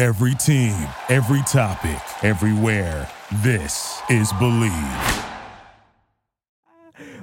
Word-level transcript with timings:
Every 0.00 0.34
team, 0.34 0.88
every 1.10 1.42
topic, 1.42 2.00
everywhere. 2.24 3.06
This 3.42 4.00
is 4.08 4.32
Believe. 4.38 4.72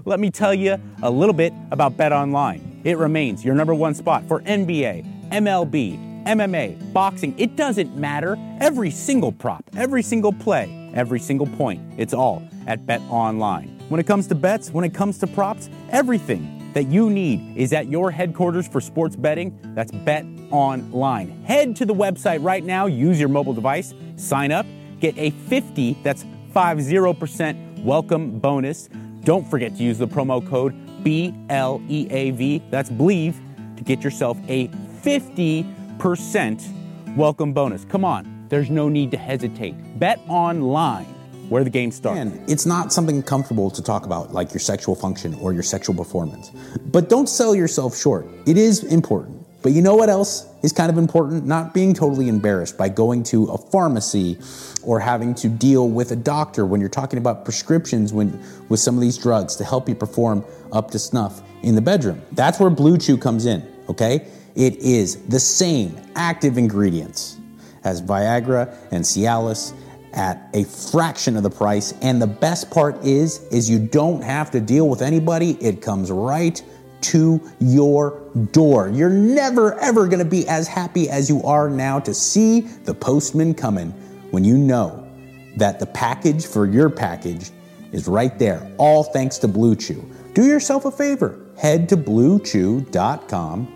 Let 0.06 0.20
me 0.20 0.30
tell 0.30 0.54
you 0.54 0.80
a 1.02 1.10
little 1.10 1.34
bit 1.34 1.54
about 1.72 1.98
Bet 1.98 2.14
Online. 2.14 2.80
It 2.84 3.00
remains 3.00 3.44
your 3.44 3.56
number 3.56 3.74
one 3.74 3.96
spot 3.96 4.28
for 4.28 4.42
NBA, 4.42 5.32
MLB, 5.32 6.24
MMA, 6.26 6.94
boxing. 6.94 7.34
It 7.40 7.56
doesn't 7.56 7.98
matter. 7.98 8.38
Every 8.60 8.92
single 8.92 9.32
prop, 9.32 9.64
every 9.76 10.04
single 10.04 10.32
play, 10.32 10.92
every 10.94 11.20
single 11.20 11.48
point, 11.48 11.82
it's 11.98 12.14
all 12.14 12.48
at 12.68 12.86
Bet 12.86 13.02
Online. 13.10 13.70
When 13.90 14.00
it 14.00 14.06
comes 14.06 14.28
to 14.28 14.36
bets, 14.36 14.70
when 14.70 14.86
it 14.86 14.94
comes 14.94 15.18
to 15.18 15.26
props, 15.26 15.68
everything 15.90 16.72
that 16.74 16.90
you 16.90 17.10
need 17.10 17.58
is 17.58 17.74
at 17.74 17.88
your 17.88 18.12
headquarters 18.12 18.68
for 18.68 18.80
sports 18.82 19.16
betting. 19.16 19.58
That's 19.74 19.92
Bet 19.92 20.26
Online. 20.52 21.44
Head 21.44 21.76
to 21.78 21.86
the 21.86 21.94
website 21.94 22.44
right 22.44 22.64
now, 22.64 22.86
use 22.86 23.20
your 23.20 23.30
mobile 23.30 23.54
device, 23.54 23.94
sign 24.16 24.52
up, 24.52 24.66
get 25.00 25.18
a 25.18 25.30
50, 25.30 25.98
that's 26.04 26.26
50% 26.54 27.84
welcome 27.84 28.40
bonus. 28.40 28.90
Don't 29.24 29.50
forget 29.50 29.76
to 29.78 29.84
use 29.84 29.98
the 29.98 30.08
promo 30.08 30.48
code 30.48 30.74
BLEAV, 31.04 32.70
that's 32.72 32.90
Believe, 32.90 33.40
to 33.78 33.84
get 33.84 34.04
yourself 34.04 34.38
a 34.48 34.68
50% 34.68 37.16
welcome 37.16 37.54
bonus. 37.54 37.86
Come 37.86 38.04
on, 38.04 38.46
there's 38.50 38.70
no 38.70 38.90
need 38.90 39.12
to 39.12 39.18
hesitate. 39.18 40.00
Bet 40.00 40.20
Online 40.28 41.14
where 41.50 41.64
the 41.64 41.70
game 41.70 41.92
starts. 41.92 42.20
And 42.20 42.50
it's 42.50 42.66
not 42.66 42.92
something 42.92 43.24
comfortable 43.24 43.70
to 43.72 43.82
talk 43.82 44.06
about 44.06 44.34
like 44.34 44.52
your 44.52 44.60
sexual 44.60 44.96
function 44.96 45.34
or 45.36 45.54
your 45.54 45.64
sexual 45.64 45.96
performance. 45.96 46.52
But 46.88 47.10
don't 47.10 47.30
sell 47.30 47.56
yourself 47.56 47.98
short. 47.98 48.28
It 48.46 48.58
is 48.58 48.84
important. 48.84 49.37
But 49.68 49.74
you 49.74 49.82
know 49.82 49.96
what 49.96 50.08
else 50.08 50.48
is 50.64 50.72
kind 50.72 50.90
of 50.90 50.98
important? 50.98 51.46
Not 51.46 51.74
being 51.74 51.94
totally 51.94 52.30
embarrassed 52.30 52.78
by 52.78 52.88
going 52.88 53.22
to 53.24 53.48
a 53.48 53.58
pharmacy 53.58 54.38
or 54.82 54.98
having 54.98 55.36
to 55.36 55.50
deal 55.50 55.90
with 55.90 56.14
a 56.14 56.16
doctor 56.16 56.66
when 56.66 56.80
you're 56.80 56.90
talking 56.90 57.20
about 57.20 57.44
prescriptions 57.44 58.14
when, 58.14 58.42
with 58.70 58.80
some 58.80 58.96
of 58.96 59.02
these 59.02 59.18
drugs 59.18 59.58
to 59.58 59.66
help 59.66 59.90
you 59.90 59.96
perform 59.96 60.46
up 60.72 60.90
to 60.92 61.00
snuff 61.00 61.42
in 61.64 61.76
the 61.76 61.82
bedroom. 61.82 62.22
That's 62.32 62.62
where 62.62 62.70
Blue 62.70 62.98
Chew 62.98 63.18
comes 63.18 63.46
in, 63.46 63.62
okay? 63.90 64.30
It 64.56 64.78
is 64.78 65.18
the 65.26 65.40
same 65.42 65.98
active 66.16 66.58
ingredients 66.58 67.38
as 67.84 68.02
Viagra 68.02 68.74
and 68.92 69.04
Cialis 69.04 69.74
at 70.14 70.50
a 70.54 70.64
fraction 70.64 71.36
of 71.36 71.44
the 71.44 71.50
price. 71.50 71.94
And 72.02 72.22
the 72.22 72.28
best 72.28 72.72
part 72.72 73.04
is, 73.04 73.44
is 73.52 73.70
you 73.70 73.80
don't 73.80 74.24
have 74.24 74.50
to 74.52 74.62
deal 74.62 74.88
with 74.88 75.02
anybody. 75.02 75.58
It 75.60 75.82
comes 75.82 76.10
right 76.10 76.64
to 77.02 77.42
your 77.60 78.22
door. 78.52 78.90
You're 78.90 79.10
never 79.10 79.80
ever 79.80 80.08
going 80.08 80.20
to 80.20 80.26
be 80.26 80.48
as 80.48 80.68
happy 80.68 81.10
as 81.10 81.30
you 81.30 81.44
are 81.44 81.70
now 81.70 82.00
to 82.00 82.14
see 82.14 82.62
the 82.62 82.94
postman 82.94 83.54
coming 83.54 83.92
when 84.32 84.44
you 84.44 84.58
know 84.58 85.08
that 85.56 85.80
the 85.80 85.86
package 85.86 86.46
for 86.46 86.66
your 86.66 86.90
package 86.90 87.52
is 87.92 88.08
right 88.08 88.38
there, 88.38 88.72
all 88.78 89.04
thanks 89.04 89.38
to 89.40 89.48
Blue 89.48 89.76
Chew. 89.76 90.04
Do 90.34 90.46
yourself 90.46 90.86
a 90.86 90.92
favor. 90.92 91.40
Head 91.58 91.90
to 91.90 91.98
bluechew.com, 91.98 93.74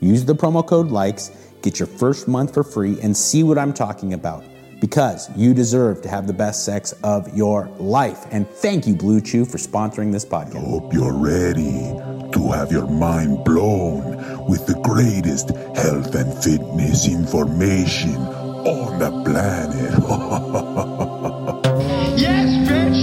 use 0.00 0.24
the 0.24 0.34
promo 0.34 0.66
code 0.66 0.90
LIKES, 0.90 1.30
get 1.62 1.78
your 1.78 1.86
first 1.86 2.26
month 2.26 2.54
for 2.54 2.64
free, 2.64 2.98
and 3.00 3.16
see 3.16 3.44
what 3.44 3.58
I'm 3.58 3.72
talking 3.72 4.14
about 4.14 4.44
because 4.82 5.30
you 5.36 5.54
deserve 5.54 6.02
to 6.02 6.08
have 6.08 6.26
the 6.26 6.32
best 6.32 6.64
sex 6.64 6.92
of 7.04 7.32
your 7.36 7.68
life. 7.78 8.26
And 8.32 8.48
thank 8.48 8.84
you, 8.84 8.96
Blue 8.96 9.20
Chew, 9.20 9.44
for 9.44 9.56
sponsoring 9.56 10.10
this 10.10 10.24
podcast. 10.24 10.56
I 10.56 10.70
Hope 10.70 10.92
you're 10.92 11.12
ready 11.12 11.92
to 12.32 12.50
have 12.50 12.72
your 12.72 12.86
mind 12.86 13.44
blown 13.44 14.16
with 14.48 14.66
the 14.66 14.74
greatest 14.82 15.50
health 15.76 16.14
and 16.14 16.32
fitness 16.42 17.06
information 17.06 18.16
on 18.16 18.98
the 18.98 19.10
planet. 19.24 19.92
yes, 22.18 22.48
bitch! 22.68 23.02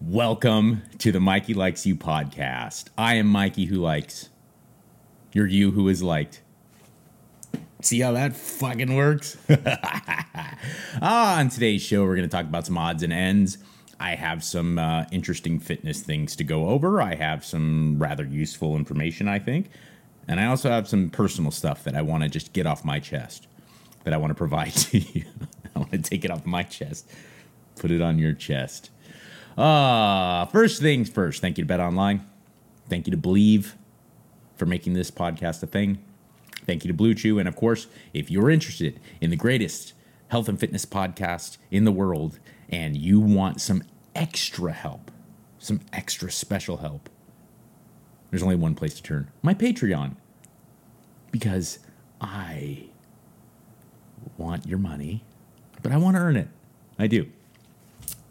Welcome 0.00 0.82
to 0.98 1.10
the 1.10 1.20
Mikey 1.20 1.54
Likes 1.54 1.84
You 1.84 1.96
podcast. 1.96 2.86
I 2.96 3.14
am 3.14 3.26
Mikey 3.26 3.64
who 3.64 3.76
likes. 3.76 4.28
You're 5.32 5.48
you 5.48 5.72
who 5.72 5.88
is 5.88 6.00
liked. 6.00 6.42
See 7.82 8.00
how 8.00 8.12
that 8.12 8.36
fucking 8.36 8.94
works? 8.94 9.36
ah, 11.02 11.38
on 11.38 11.48
today's 11.48 11.82
show, 11.82 12.04
we're 12.04 12.16
going 12.16 12.28
to 12.28 12.32
talk 12.32 12.44
about 12.44 12.66
some 12.66 12.78
odds 12.78 13.02
and 13.02 13.12
ends. 13.12 13.58
I 14.00 14.14
have 14.14 14.42
some 14.42 14.78
uh, 14.78 15.04
interesting 15.12 15.60
fitness 15.60 16.00
things 16.00 16.34
to 16.36 16.44
go 16.44 16.70
over. 16.70 17.02
I 17.02 17.14
have 17.16 17.44
some 17.44 17.98
rather 17.98 18.24
useful 18.24 18.74
information, 18.76 19.28
I 19.28 19.38
think. 19.38 19.70
And 20.26 20.40
I 20.40 20.46
also 20.46 20.70
have 20.70 20.88
some 20.88 21.10
personal 21.10 21.50
stuff 21.50 21.84
that 21.84 21.94
I 21.94 22.00
want 22.00 22.22
to 22.22 22.30
just 22.30 22.54
get 22.54 22.66
off 22.66 22.82
my 22.82 22.98
chest, 22.98 23.46
that 24.04 24.14
I 24.14 24.16
want 24.16 24.30
to 24.30 24.34
provide 24.34 24.72
to 24.74 24.98
you. 24.98 25.26
I 25.76 25.78
want 25.78 25.92
to 25.92 25.98
take 25.98 26.24
it 26.24 26.30
off 26.30 26.46
my 26.46 26.62
chest, 26.62 27.10
put 27.76 27.90
it 27.90 28.00
on 28.00 28.18
your 28.18 28.32
chest. 28.32 28.90
Uh, 29.58 30.46
first 30.46 30.80
things 30.80 31.10
first, 31.10 31.42
thank 31.42 31.58
you 31.58 31.64
to 31.64 31.68
Bet 31.68 31.80
Online. 31.80 32.26
Thank 32.88 33.06
you 33.06 33.10
to 33.10 33.18
Believe 33.18 33.76
for 34.56 34.64
making 34.64 34.94
this 34.94 35.10
podcast 35.10 35.62
a 35.62 35.66
thing. 35.66 36.02
Thank 36.64 36.84
you 36.84 36.88
to 36.88 36.94
Blue 36.94 37.14
Chew. 37.14 37.38
And 37.38 37.46
of 37.46 37.56
course, 37.56 37.86
if 38.14 38.30
you're 38.30 38.48
interested 38.48 38.98
in 39.20 39.28
the 39.28 39.36
greatest 39.36 39.92
health 40.28 40.48
and 40.48 40.58
fitness 40.58 40.86
podcast 40.86 41.58
in 41.70 41.84
the 41.84 41.92
world 41.92 42.38
and 42.70 42.96
you 42.96 43.20
want 43.20 43.60
some 43.60 43.82
extra 44.14 44.72
help, 44.72 45.10
some 45.58 45.80
extra 45.92 46.30
special 46.30 46.78
help, 46.78 47.08
there's 48.30 48.42
only 48.42 48.56
one 48.56 48.74
place 48.74 48.94
to 48.94 49.02
turn 49.02 49.28
my 49.42 49.54
Patreon. 49.54 50.16
Because 51.32 51.78
I 52.20 52.86
want 54.36 54.66
your 54.66 54.78
money, 54.78 55.22
but 55.82 55.92
I 55.92 55.96
want 55.96 56.16
to 56.16 56.22
earn 56.22 56.36
it. 56.36 56.48
I 56.98 57.06
do. 57.06 57.26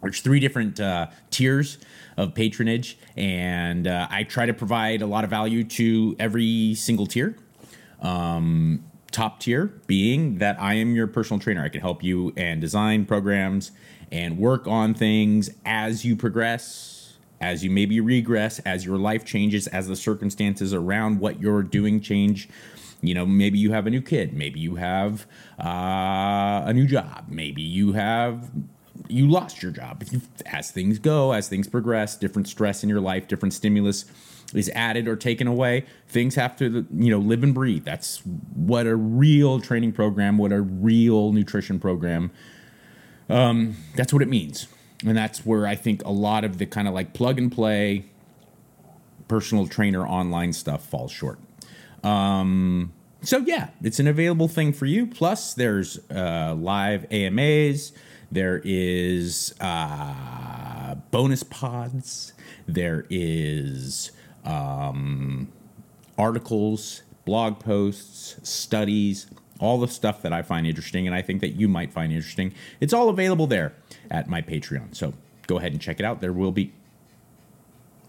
There's 0.02 0.20
three 0.20 0.40
different 0.40 0.80
uh, 0.80 1.08
tiers 1.30 1.78
of 2.16 2.34
patronage, 2.34 2.98
and 3.16 3.86
uh, 3.86 4.06
I 4.10 4.24
try 4.24 4.46
to 4.46 4.54
provide 4.54 5.02
a 5.02 5.06
lot 5.06 5.24
of 5.24 5.30
value 5.30 5.64
to 5.64 6.16
every 6.18 6.74
single 6.74 7.06
tier. 7.06 7.36
Um, 8.00 8.84
top 9.10 9.40
tier 9.40 9.66
being 9.86 10.38
that 10.38 10.60
I 10.60 10.74
am 10.74 10.94
your 10.94 11.06
personal 11.06 11.40
trainer. 11.40 11.62
I 11.62 11.68
can 11.68 11.80
help 11.80 12.02
you 12.02 12.32
and 12.36 12.60
design 12.60 13.04
programs 13.04 13.72
and 14.12 14.38
work 14.38 14.66
on 14.66 14.94
things 14.94 15.50
as 15.64 16.04
you 16.04 16.16
progress, 16.16 17.16
as 17.40 17.64
you 17.64 17.70
maybe 17.70 18.00
regress, 18.00 18.58
as 18.60 18.84
your 18.84 18.98
life 18.98 19.24
changes, 19.24 19.66
as 19.68 19.88
the 19.88 19.96
circumstances 19.96 20.74
around 20.74 21.20
what 21.20 21.40
you're 21.40 21.62
doing 21.62 22.00
change. 22.00 22.48
You 23.00 23.14
know, 23.14 23.24
maybe 23.24 23.58
you 23.58 23.72
have 23.72 23.86
a 23.86 23.90
new 23.90 24.02
kid, 24.02 24.34
maybe 24.34 24.60
you 24.60 24.74
have 24.74 25.26
uh, 25.58 26.62
a 26.66 26.72
new 26.74 26.86
job, 26.86 27.26
maybe 27.28 27.62
you 27.62 27.92
have 27.92 28.50
you 29.08 29.28
lost 29.28 29.62
your 29.62 29.72
job. 29.72 30.04
As 30.46 30.70
things 30.70 30.98
go, 30.98 31.32
as 31.32 31.48
things 31.48 31.68
progress, 31.68 32.16
different 32.16 32.48
stress 32.48 32.82
in 32.82 32.88
your 32.88 33.00
life, 33.00 33.28
different 33.28 33.54
stimulus 33.54 34.04
is 34.54 34.70
added 34.74 35.08
or 35.08 35.16
taken 35.16 35.46
away. 35.46 35.84
Things 36.08 36.34
have 36.34 36.56
to, 36.56 36.86
you 36.94 37.10
know, 37.10 37.18
live 37.18 37.42
and 37.42 37.54
breathe. 37.54 37.84
That's 37.84 38.18
what 38.54 38.86
a 38.86 38.96
real 38.96 39.60
training 39.60 39.92
program, 39.92 40.38
what 40.38 40.52
a 40.52 40.60
real 40.60 41.32
nutrition 41.32 41.78
program. 41.78 42.30
Um, 43.30 43.76
that's 43.94 44.12
what 44.12 44.22
it 44.22 44.28
means, 44.28 44.66
and 45.04 45.16
that's 45.16 45.46
where 45.46 45.66
I 45.66 45.74
think 45.74 46.04
a 46.04 46.10
lot 46.10 46.44
of 46.44 46.58
the 46.58 46.66
kind 46.66 46.88
of 46.88 46.94
like 46.94 47.12
plug 47.12 47.38
and 47.38 47.50
play 47.50 48.06
personal 49.28 49.66
trainer 49.66 50.06
online 50.06 50.52
stuff 50.52 50.84
falls 50.84 51.12
short. 51.12 51.38
Um, 52.02 52.92
so 53.22 53.38
yeah, 53.38 53.68
it's 53.82 53.98
an 53.98 54.06
available 54.06 54.48
thing 54.48 54.72
for 54.72 54.86
you. 54.86 55.06
Plus, 55.06 55.54
there's 55.54 55.98
uh, 56.10 56.54
live 56.58 57.06
AMAs. 57.12 57.92
There 58.32 58.60
is 58.64 59.54
uh, 59.60 60.94
bonus 61.10 61.42
pods. 61.42 62.32
There 62.66 63.06
is 63.10 64.12
um, 64.44 65.52
articles, 66.16 67.02
blog 67.24 67.58
posts, 67.60 68.36
studies, 68.48 69.26
all 69.60 69.78
the 69.78 69.88
stuff 69.88 70.22
that 70.22 70.32
I 70.32 70.42
find 70.42 70.66
interesting 70.66 71.06
and 71.06 71.14
I 71.14 71.22
think 71.22 71.40
that 71.42 71.50
you 71.50 71.68
might 71.68 71.92
find 71.92 72.12
interesting. 72.12 72.52
It's 72.80 72.92
all 72.92 73.08
available 73.08 73.46
there 73.46 73.74
at 74.10 74.28
my 74.28 74.42
Patreon. 74.42 74.96
So 74.96 75.14
go 75.46 75.58
ahead 75.58 75.72
and 75.72 75.80
check 75.80 76.00
it 76.00 76.04
out. 76.04 76.20
There 76.20 76.32
will 76.32 76.52
be 76.52 76.72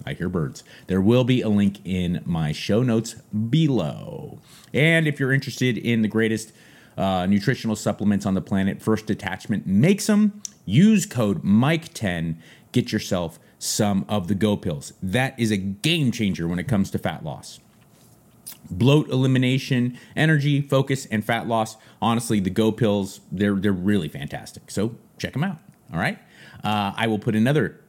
I 0.05 0.13
hear 0.13 0.29
birds. 0.29 0.63
There 0.87 1.01
will 1.01 1.23
be 1.23 1.41
a 1.41 1.49
link 1.49 1.79
in 1.85 2.21
my 2.25 2.53
show 2.53 2.81
notes 2.81 3.13
below. 3.13 4.39
And 4.73 5.07
if 5.07 5.19
you're 5.19 5.31
interested 5.31 5.77
in 5.77 6.01
the 6.01 6.07
greatest 6.07 6.53
uh, 6.97 7.25
nutritional 7.27 7.75
supplements 7.75 8.25
on 8.25 8.33
the 8.33 8.41
planet, 8.41 8.81
First 8.81 9.05
Detachment 9.05 9.67
makes 9.67 10.07
them. 10.07 10.41
Use 10.65 11.05
code 11.05 11.43
Mike10. 11.43 12.35
Get 12.71 12.91
yourself 12.91 13.39
some 13.59 14.05
of 14.09 14.27
the 14.27 14.35
Go 14.35 14.57
pills. 14.57 14.93
That 15.03 15.39
is 15.39 15.51
a 15.51 15.57
game 15.57 16.11
changer 16.11 16.47
when 16.47 16.59
it 16.59 16.67
comes 16.67 16.89
to 16.91 16.97
fat 16.97 17.23
loss. 17.23 17.59
Bloat 18.69 19.09
elimination, 19.09 19.97
energy, 20.15 20.61
focus, 20.61 21.05
and 21.07 21.25
fat 21.25 21.47
loss. 21.47 21.77
Honestly, 22.01 22.39
the 22.39 22.49
Go 22.49 22.71
pills, 22.71 23.21
they're, 23.31 23.55
they're 23.55 23.71
really 23.71 24.07
fantastic. 24.07 24.71
So 24.71 24.95
check 25.17 25.33
them 25.33 25.43
out. 25.43 25.57
All 25.93 25.99
right. 25.99 26.17
Uh, 26.63 26.93
I 26.95 27.07
will 27.07 27.19
put 27.19 27.35
another 27.35 27.79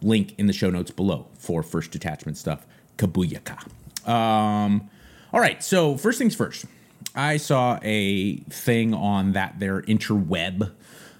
link 0.00 0.34
in 0.38 0.46
the 0.46 0.52
show 0.52 0.70
notes 0.70 0.90
below 0.90 1.26
for 1.38 1.62
first 1.62 1.90
detachment 1.90 2.36
stuff. 2.36 2.66
Kabuyaka. 2.96 3.66
Um, 4.08 4.90
all 5.32 5.40
right, 5.40 5.62
so 5.62 5.96
first 5.96 6.18
things 6.18 6.34
first. 6.34 6.66
I 7.14 7.36
saw 7.36 7.78
a 7.82 8.36
thing 8.36 8.94
on 8.94 9.32
that 9.32 9.58
their 9.58 9.82
interweb 9.82 10.72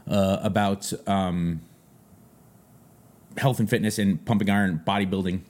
uh, 0.09 0.39
about 0.43 0.93
um, 1.07 1.61
health 3.37 3.61
and 3.61 3.69
fitness 3.69 3.99
and 3.99 4.25
pumping 4.25 4.51
iron 4.51 4.83
bodybuilding. 4.87 5.41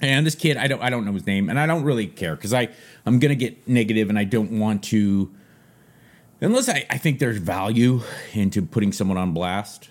And 0.00 0.26
this 0.26 0.34
kid, 0.34 0.56
I 0.56 0.68
don't, 0.68 0.80
I 0.80 0.90
don't 0.90 1.04
know 1.04 1.12
his 1.12 1.26
name, 1.26 1.48
and 1.48 1.58
I 1.58 1.66
don't 1.66 1.82
really 1.82 2.06
care 2.06 2.36
because 2.36 2.52
I, 2.54 2.68
I'm 3.04 3.18
gonna 3.18 3.34
get 3.34 3.66
negative, 3.66 4.08
and 4.08 4.18
I 4.18 4.24
don't 4.24 4.58
want 4.60 4.84
to, 4.84 5.34
unless 6.40 6.68
I, 6.68 6.86
I 6.88 6.98
think 6.98 7.18
there's 7.18 7.38
value 7.38 8.02
into 8.32 8.62
putting 8.62 8.92
someone 8.92 9.18
on 9.18 9.32
blast 9.32 9.90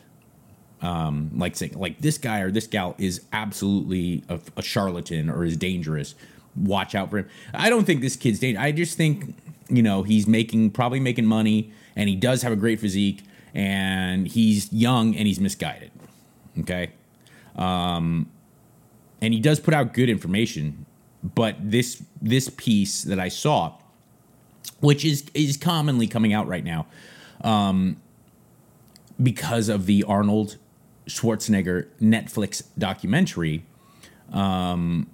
um, 0.82 1.32
like 1.36 1.56
saying 1.56 1.74
like 1.78 2.00
this 2.00 2.18
guy 2.18 2.42
or 2.42 2.52
this 2.52 2.68
gal 2.68 2.96
is 2.98 3.22
absolutely 3.34 4.24
a, 4.30 4.40
a, 4.58 4.62
charlatan 4.62 5.30
or 5.30 5.44
is 5.44 5.58
dangerous. 5.58 6.16
Watch 6.56 6.96
out 6.96 7.10
for 7.10 7.20
him. 7.20 7.30
I 7.54 7.70
don't 7.70 7.86
think 7.86 8.02
this 8.02 8.16
kid's 8.16 8.40
dangerous. 8.40 8.64
I 8.64 8.72
just 8.72 8.98
think 8.98 9.36
you 9.70 9.82
know 9.82 10.04
he's 10.04 10.28
making 10.28 10.72
probably 10.72 11.00
making 11.00 11.26
money 11.26 11.72
and 11.96 12.10
he 12.10 12.16
does 12.16 12.42
have 12.44 12.52
a 12.52 12.56
great 12.56 12.80
physique 12.80 13.24
and 13.54 14.28
he's 14.28 14.72
young 14.72 15.16
and 15.16 15.28
he's 15.28 15.40
misguided. 15.40 15.92
Okay, 16.60 16.92
um, 17.56 18.30
and 19.22 19.34
he 19.34 19.40
does 19.40 19.60
put 19.60 19.74
out 19.74 19.94
good 19.94 20.10
information, 20.10 20.86
but 21.24 21.56
this 21.60 22.04
this 22.22 22.50
piece 22.50 23.04
that 23.04 23.20
I 23.20 23.30
saw, 23.30 23.74
which 24.80 25.04
is 25.04 25.26
is 25.34 25.58
commonly 25.58 26.08
coming 26.08 26.34
out 26.34 26.48
right 26.48 26.64
now. 26.64 26.88
Um, 27.42 27.98
because 29.22 29.70
of 29.70 29.86
the 29.86 30.04
Arnold 30.04 30.58
Schwarzenegger 31.08 31.88
Netflix 32.02 32.64
documentary, 32.78 33.64
um, 34.32 35.10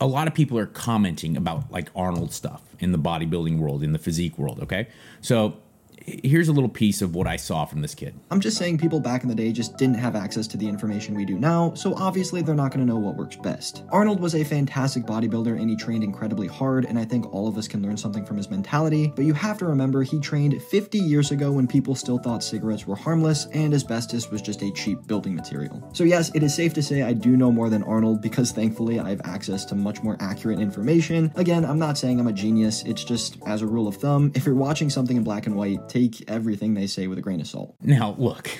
a 0.00 0.06
lot 0.06 0.26
of 0.26 0.34
people 0.34 0.58
are 0.58 0.66
commenting 0.66 1.36
about 1.36 1.70
like 1.70 1.90
Arnold 1.94 2.32
stuff 2.32 2.62
in 2.80 2.92
the 2.92 2.98
bodybuilding 2.98 3.58
world, 3.58 3.82
in 3.82 3.92
the 3.92 3.98
physique 3.98 4.38
world. 4.38 4.60
Okay. 4.62 4.88
So 5.20 5.58
here's 6.06 6.48
a 6.48 6.52
little 6.52 6.68
piece 6.68 7.02
of 7.02 7.14
what 7.14 7.26
I 7.26 7.36
saw 7.36 7.64
from 7.64 7.80
this 7.80 7.94
kid. 7.94 8.14
I'm 8.30 8.40
just 8.40 8.56
saying 8.56 8.78
people 8.78 9.00
back 9.00 9.22
in 9.22 9.28
the 9.28 9.34
day 9.34 9.52
just 9.52 9.76
didn't 9.76 9.96
have 9.96 10.16
access 10.16 10.46
to 10.48 10.56
the 10.56 10.68
information 10.68 11.14
we 11.14 11.24
do 11.24 11.38
now, 11.38 11.74
so 11.74 11.94
obviously 11.96 12.42
they're 12.42 12.54
not 12.54 12.72
going 12.72 12.86
to 12.86 12.92
know 12.92 12.98
what 12.98 13.16
works 13.16 13.36
best. 13.36 13.84
Arnold 13.90 14.20
was 14.20 14.34
a 14.34 14.44
fantastic 14.44 15.04
bodybuilder 15.04 15.60
and 15.60 15.70
he 15.70 15.76
trained 15.76 16.04
incredibly 16.04 16.46
hard, 16.46 16.84
and 16.84 16.98
I 16.98 17.04
think 17.04 17.32
all 17.32 17.48
of 17.48 17.56
us 17.56 17.68
can 17.68 17.82
learn 17.82 17.96
something 17.96 18.24
from 18.24 18.36
his 18.36 18.50
mentality, 18.50 19.12
but 19.14 19.24
you 19.24 19.34
have 19.34 19.58
to 19.58 19.66
remember 19.66 20.02
he 20.02 20.20
trained 20.20 20.60
50 20.62 20.98
years 20.98 21.30
ago 21.30 21.52
when 21.52 21.66
people 21.66 21.94
still 21.94 22.18
thought 22.18 22.42
cigarettes 22.42 22.86
were 22.86 22.96
harmless 22.96 23.46
and 23.46 23.74
asbestos 23.74 24.30
was 24.30 24.42
just 24.42 24.62
a 24.62 24.72
cheap 24.72 25.06
building 25.06 25.34
material. 25.34 25.88
So 25.92 26.04
yes, 26.04 26.30
it 26.34 26.42
is 26.42 26.54
safe 26.54 26.74
to 26.74 26.82
say 26.82 27.02
I 27.02 27.12
do 27.12 27.36
know 27.36 27.52
more 27.52 27.70
than 27.70 27.82
Arnold 27.82 28.22
because 28.22 28.52
thankfully 28.52 29.00
I 29.00 29.10
have 29.10 29.20
access 29.24 29.64
to 29.66 29.74
much 29.74 30.02
more 30.02 30.16
accurate 30.20 30.58
information. 30.58 31.32
Again, 31.36 31.64
I'm 31.64 31.78
not 31.78 31.98
saying 31.98 32.20
I'm 32.20 32.26
a 32.26 32.32
genius, 32.32 32.82
it's 32.84 33.04
just 33.04 33.38
as 33.46 33.62
a 33.62 33.66
rule 33.66 33.88
of 33.88 33.96
thumb, 33.96 34.32
if 34.34 34.46
you're 34.46 34.54
watching 34.54 34.90
something 34.90 35.16
in 35.16 35.22
black 35.22 35.46
and 35.46 35.56
white, 35.56 35.88
take 35.92 36.24
everything 36.28 36.74
they 36.74 36.86
say 36.86 37.06
with 37.06 37.18
a 37.18 37.20
grain 37.20 37.40
of 37.40 37.46
salt. 37.46 37.74
Now, 37.82 38.14
look. 38.18 38.50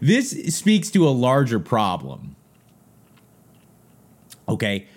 this 0.00 0.30
speaks 0.54 0.90
to 0.90 1.06
a 1.06 1.10
larger 1.10 1.60
problem. 1.60 2.34
Okay. 4.48 4.88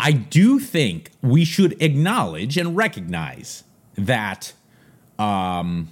I 0.00 0.12
do 0.12 0.58
think 0.58 1.10
we 1.22 1.44
should 1.44 1.80
acknowledge 1.82 2.56
and 2.56 2.76
recognize 2.76 3.64
that 3.96 4.52
um, 5.18 5.88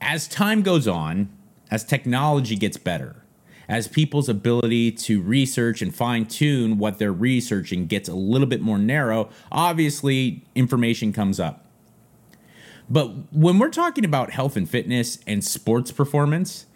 as 0.00 0.28
time 0.28 0.62
goes 0.62 0.86
on, 0.86 1.28
as 1.70 1.84
technology 1.84 2.56
gets 2.56 2.76
better, 2.76 3.23
as 3.68 3.88
people's 3.88 4.28
ability 4.28 4.92
to 4.92 5.20
research 5.20 5.82
and 5.82 5.94
fine 5.94 6.26
tune 6.26 6.78
what 6.78 6.98
they're 6.98 7.12
researching 7.12 7.86
gets 7.86 8.08
a 8.08 8.14
little 8.14 8.46
bit 8.46 8.60
more 8.60 8.78
narrow, 8.78 9.28
obviously 9.50 10.44
information 10.54 11.12
comes 11.12 11.40
up. 11.40 11.66
But 12.88 13.32
when 13.32 13.58
we're 13.58 13.70
talking 13.70 14.04
about 14.04 14.30
health 14.30 14.56
and 14.56 14.68
fitness 14.68 15.18
and 15.26 15.42
sports 15.42 15.90
performance, 15.90 16.66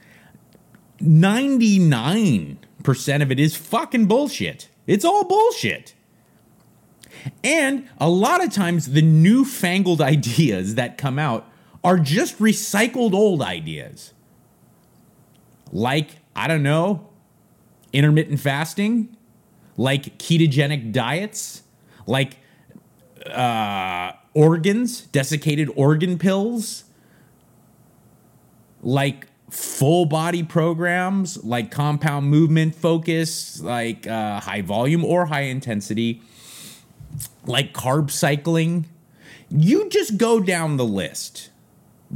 99% 1.00 3.22
of 3.22 3.30
it 3.30 3.38
is 3.38 3.56
fucking 3.56 4.06
bullshit. 4.06 4.68
It's 4.86 5.04
all 5.04 5.24
bullshit. 5.24 5.94
And 7.44 7.88
a 7.98 8.08
lot 8.08 8.42
of 8.42 8.52
times, 8.52 8.92
the 8.92 9.02
newfangled 9.02 10.00
ideas 10.00 10.76
that 10.76 10.98
come 10.98 11.18
out 11.18 11.46
are 11.84 11.98
just 11.98 12.38
recycled 12.38 13.12
old 13.12 13.42
ideas. 13.42 14.14
Like 15.70 16.16
I 16.38 16.46
don't 16.46 16.62
know, 16.62 17.08
intermittent 17.92 18.38
fasting, 18.38 19.16
like 19.76 20.18
ketogenic 20.18 20.92
diets, 20.92 21.64
like 22.06 22.36
uh, 23.26 24.12
organs, 24.34 25.00
desiccated 25.08 25.68
organ 25.74 26.16
pills, 26.16 26.84
like 28.82 29.26
full 29.50 30.06
body 30.06 30.44
programs, 30.44 31.42
like 31.42 31.72
compound 31.72 32.26
movement 32.26 32.76
focus, 32.76 33.60
like 33.60 34.06
uh, 34.06 34.38
high 34.38 34.62
volume 34.62 35.04
or 35.04 35.26
high 35.26 35.40
intensity, 35.42 36.22
like 37.46 37.72
carb 37.72 38.12
cycling. 38.12 38.86
You 39.50 39.88
just 39.88 40.18
go 40.18 40.38
down 40.38 40.76
the 40.76 40.84
list. 40.84 41.50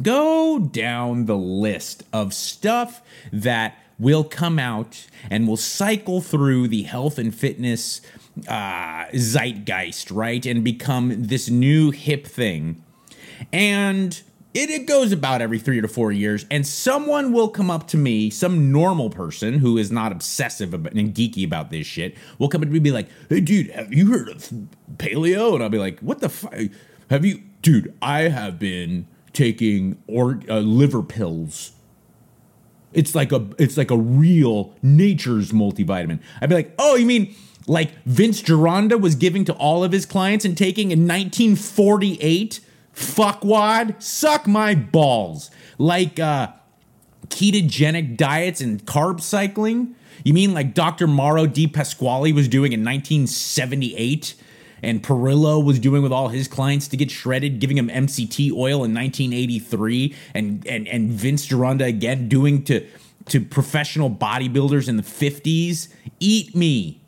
Go 0.01 0.61
down 0.61 1.27
the 1.27 1.37
list 1.37 2.05
of 2.13 2.33
stuff 2.33 3.03
that 3.33 3.82
will 3.99 4.25
come 4.25 4.59
out 4.59 5.07
and 5.31 5.47
will 5.47 5.57
cycle 5.57 6.21
through 6.21 6.69
the 6.69 6.83
health 6.83 7.19
and 7.19 7.35
fitness 7.35 8.01
uh, 8.49 9.07
zeitgeist, 9.15 10.11
right? 10.11 10.45
And 10.47 10.65
become 10.65 11.27
this 11.27 11.49
new 11.49 11.91
hip 11.91 12.27
thing. 12.27 12.83
And 13.53 14.21
it, 14.55 14.69
it 14.69 14.87
goes 14.87 15.13
about 15.13 15.41
every 15.41 15.59
three 15.59 15.81
to 15.81 15.89
four 15.89 16.13
years, 16.13 16.45
and 16.51 16.67
someone 16.67 17.33
will 17.33 17.49
come 17.49 17.71
up 17.71 17.89
to 17.89 17.97
me, 17.97 18.29
some 18.29 18.71
normal 18.71 19.09
person 19.09 19.59
who 19.59 19.79
is 19.79 19.91
not 19.91 20.13
obsessive 20.13 20.75
and 20.75 21.15
geeky 21.15 21.45
about 21.45 21.71
this 21.71 21.87
shit, 21.87 22.17
will 22.39 22.49
come 22.49 22.61
up 22.61 22.67
to 22.67 22.71
me 22.71 22.79
and 22.79 22.85
be 22.85 22.93
like, 22.93 23.09
hey, 23.29 23.41
dude, 23.41 23.71
have 23.71 23.93
you 23.93 24.09
heard 24.13 24.29
of 24.29 24.51
paleo? 24.97 25.55
And 25.55 25.63
I'll 25.63 25.71
be 25.71 25.79
like, 25.79 26.01
what 26.01 26.21
the 26.21 26.29
fuck? 26.29 26.55
Have 27.09 27.25
you, 27.25 27.43
dude, 27.63 27.95
I 28.03 28.23
have 28.23 28.59
been 28.59 29.07
taking 29.33 30.03
or 30.07 30.41
uh, 30.49 30.59
liver 30.59 31.03
pills 31.03 31.73
it's 32.93 33.15
like 33.15 33.33
a 33.33 33.47
it's 33.59 33.77
like 33.77 33.91
a 33.91 33.97
real 33.97 34.75
nature's 34.83 35.53
multivitamin. 35.53 36.21
I'd 36.41 36.49
be 36.49 36.55
like, 36.55 36.75
oh, 36.79 36.97
you 36.97 37.07
mean 37.07 37.35
like 37.67 37.91
Vince 38.05 38.43
Gironda 38.43 39.01
was 39.01 39.15
giving 39.15 39.45
to 39.47 39.53
all 39.55 39.85
of 39.85 39.93
his 39.93 40.07
clients 40.07 40.45
and 40.45 40.57
taking 40.57 40.91
in 40.91 41.01
1948? 41.01 42.61
Fuckwad, 42.95 44.03
suck 44.03 44.47
my 44.47 44.75
balls. 44.75 45.51
Like 45.79 46.21
uh, 46.21 46.49
ketogenic 47.29 48.17
diets 48.17 48.61
and 48.61 48.85
carb 48.85 49.21
cycling. 49.21 49.95
You 50.25 50.35
mean 50.35 50.55
like 50.55 50.75
Dr. 50.75 51.07
Mauro 51.07 51.47
Di 51.47 51.67
Pasquale 51.67 52.33
was 52.33 52.49
doing 52.49 52.73
in 52.73 52.85
1978? 52.85 54.35
And 54.83 55.03
Parrillo 55.03 55.65
was 55.65 55.79
doing 55.79 56.03
with 56.03 56.13
all 56.13 56.29
his 56.29 56.49
clients 56.49 56.89
to 56.89 56.97
get 56.97 57.11
shredded, 57.11 57.61
giving 57.61 57.79
him 57.79 57.89
MCT 57.89 58.51
oil 58.53 58.85
in 58.85 58.93
1983, 58.95 60.15
and 60.35 60.67
and 60.67 60.89
and 60.89 61.11
Vince 61.11 61.47
Gironda 61.47 61.87
again 61.87 62.29
doing 62.29 62.65
to 62.65 62.87
to 63.27 63.41
professional 63.41 64.11
bodybuilders 64.11 64.89
in 64.89 64.97
the 64.97 65.03
50s, 65.03 65.89
eat 66.21 66.55
me. 66.55 67.01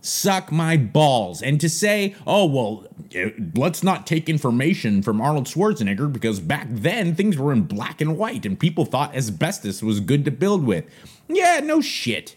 Suck 0.00 0.52
my 0.52 0.76
balls. 0.76 1.40
And 1.40 1.58
to 1.60 1.68
say, 1.68 2.14
oh, 2.26 2.44
well, 2.44 2.86
eh, 3.14 3.30
let's 3.54 3.82
not 3.82 4.06
take 4.06 4.28
information 4.28 5.02
from 5.02 5.20
Arnold 5.20 5.46
Schwarzenegger 5.46 6.12
because 6.12 6.40
back 6.40 6.66
then 6.70 7.14
things 7.14 7.38
were 7.38 7.52
in 7.52 7.62
black 7.62 8.02
and 8.02 8.18
white 8.18 8.44
and 8.44 8.58
people 8.58 8.84
thought 8.84 9.14
asbestos 9.16 9.82
was 9.82 10.00
good 10.00 10.24
to 10.26 10.30
build 10.30 10.64
with. 10.64 10.84
Yeah, 11.28 11.60
no 11.62 11.80
shit. 11.80 12.36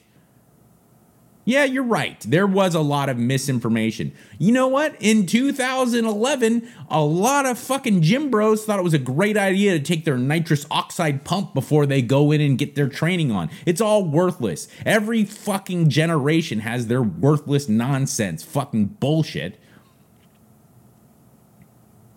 Yeah, 1.48 1.64
you're 1.64 1.84
right. 1.84 2.20
There 2.28 2.46
was 2.46 2.76
a 2.76 2.82
lot 2.82 3.08
of 3.08 3.18
misinformation. 3.18 4.12
You 4.38 4.52
know 4.52 4.68
what? 4.68 4.98
In 5.00 5.26
2011, 5.26 6.70
a 6.90 7.02
lot 7.02 7.46
of 7.46 7.58
fucking 7.58 8.02
gym 8.02 8.30
bros 8.30 8.66
thought 8.66 8.80
it 8.80 8.84
was 8.84 8.94
a 8.94 9.00
great 9.00 9.38
idea 9.38 9.72
to 9.72 9.80
take 9.82 10.04
their 10.04 10.18
nitrous 10.18 10.66
oxide 10.70 11.24
pump 11.24 11.54
before 11.54 11.86
they 11.86 12.02
go 12.02 12.34
in 12.34 12.42
and 12.42 12.58
get 12.58 12.76
their 12.76 12.90
training 12.90 13.32
on. 13.32 13.50
It's 13.66 13.80
all 13.80 14.04
worthless. 14.04 14.68
Every 14.86 15.24
fucking 15.24 15.90
generation 15.90 16.60
has 16.60 16.88
their 16.88 17.02
worthless 17.02 17.70
nonsense, 17.70 18.44
fucking 18.44 18.98
bullshit. 19.00 19.58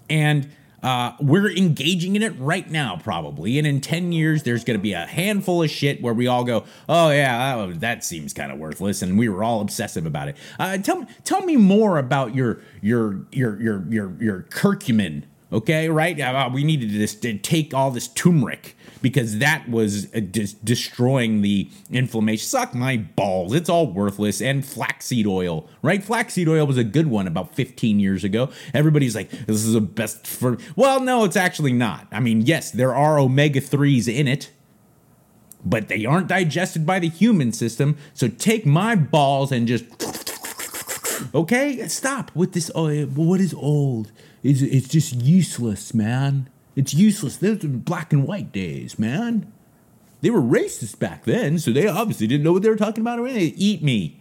And 0.09 0.51
uh, 0.83 1.13
we're 1.21 1.51
engaging 1.51 2.17
in 2.17 2.23
it 2.23 2.33
right 2.39 2.71
now, 2.71 2.99
probably. 3.03 3.59
And 3.59 3.67
in 3.67 3.81
10 3.81 4.13
years, 4.13 4.43
there's 4.43 4.65
going 4.65 4.79
to 4.79 4.83
be 4.83 4.93
a 4.93 5.07
handful 5.07 5.63
of 5.63 5.71
shit 5.71 6.01
where 6.03 6.15
we 6.15 6.27
all 6.27 6.45
go, 6.45 6.65
oh, 6.89 7.11
yeah, 7.11 7.57
that, 7.67 7.81
that 7.81 8.05
seems 8.05 8.33
kind 8.33 8.51
of 8.51 8.59
worthless. 8.59 9.03
And 9.03 9.19
we 9.19 9.29
were 9.29 9.45
all 9.45 9.61
obsessive 9.61 10.07
about 10.07 10.29
it. 10.29 10.37
Uh, 10.59 10.79
tell, 10.79 11.07
tell 11.25 11.43
me 11.43 11.57
more 11.57 11.99
about 11.99 12.35
your, 12.35 12.61
your, 12.81 13.27
your, 13.33 13.61
your, 13.61 13.85
your, 13.89 14.23
your 14.23 14.43
curcumin, 14.51 15.25
okay? 15.53 15.89
Right? 15.89 16.17
We 16.53 16.65
needed 16.65 17.09
to 17.23 17.39
take 17.39 17.75
all 17.75 17.91
this 17.91 18.09
turmeric 18.09 18.77
because 19.03 19.39
that 19.39 19.69
was 19.69 20.13
uh, 20.15 20.21
just 20.21 20.65
destroying 20.65 21.43
the 21.43 21.71
inflammation. 21.91 22.47
Suck 22.47 22.75
my 22.75 22.99
balls. 22.99 23.55
It's 23.55 23.69
all 23.69 23.87
worthless. 23.87 24.41
And 24.41 24.65
flaxseed 24.65 25.27
oil, 25.27 25.69
right? 25.83 26.03
Flaxseed 26.03 26.49
oil 26.49 26.67
was 26.67 26.77
a 26.77 26.85
good 26.85 27.07
one 27.07 27.27
about 27.27 27.55
15 27.55 28.01
years 28.01 28.25
ago. 28.25 28.51
Everybody's 28.75 29.15
like, 29.15 29.31
this 29.31 29.65
is 29.65 29.73
the 29.73 29.81
best 29.81 30.27
for. 30.27 30.59
Well, 30.77 31.01
no, 31.01 31.25
it's 31.25 31.37
actually 31.37 31.73
not. 31.73 32.07
I 32.13 32.21
mean, 32.21 32.43
yes, 32.43 32.71
there 32.71 32.95
are 32.95 33.19
omega 33.19 33.61
3s 33.61 34.13
in 34.13 34.29
it. 34.29 34.51
But 35.63 35.89
they 35.89 36.07
aren't 36.07 36.29
digested 36.29 36.87
by 36.87 37.01
the 37.01 37.11
human 37.11 37.53
system. 37.53 37.99
So 38.15 38.29
take 38.29 38.65
my 38.65 38.95
balls 38.95 39.53
and 39.53 39.69
just 39.69 39.85
okay 41.35 41.87
stop 41.87 42.31
with 42.35 42.55
this 42.55 42.71
oil. 42.75 43.05
what 43.05 43.43
is 43.43 43.53
old 43.53 44.11
it's, 44.43 44.63
it's 44.63 44.89
just 44.89 45.15
useless 45.15 45.95
man 45.95 46.49
it's 46.77 46.95
useless. 46.95 47.37
Those 47.37 47.65
are 47.65 47.69
black 47.69 48.13
and 48.13 48.27
white 48.27 48.53
days, 48.53 48.99
man. 48.99 49.53
They 50.23 50.31
were 50.31 50.41
racist 50.41 50.99
back 50.99 51.25
then, 51.25 51.59
so 51.59 51.73
they 51.73 51.87
obviously 51.87 52.27
didn't 52.27 52.45
know 52.45 52.53
what 52.53 52.63
they 52.63 52.69
were 52.69 52.77
talking 52.77 53.03
about 53.03 53.19
or 53.19 53.27
anything. 53.27 53.55
Eat 53.57 53.83
me. 53.83 54.21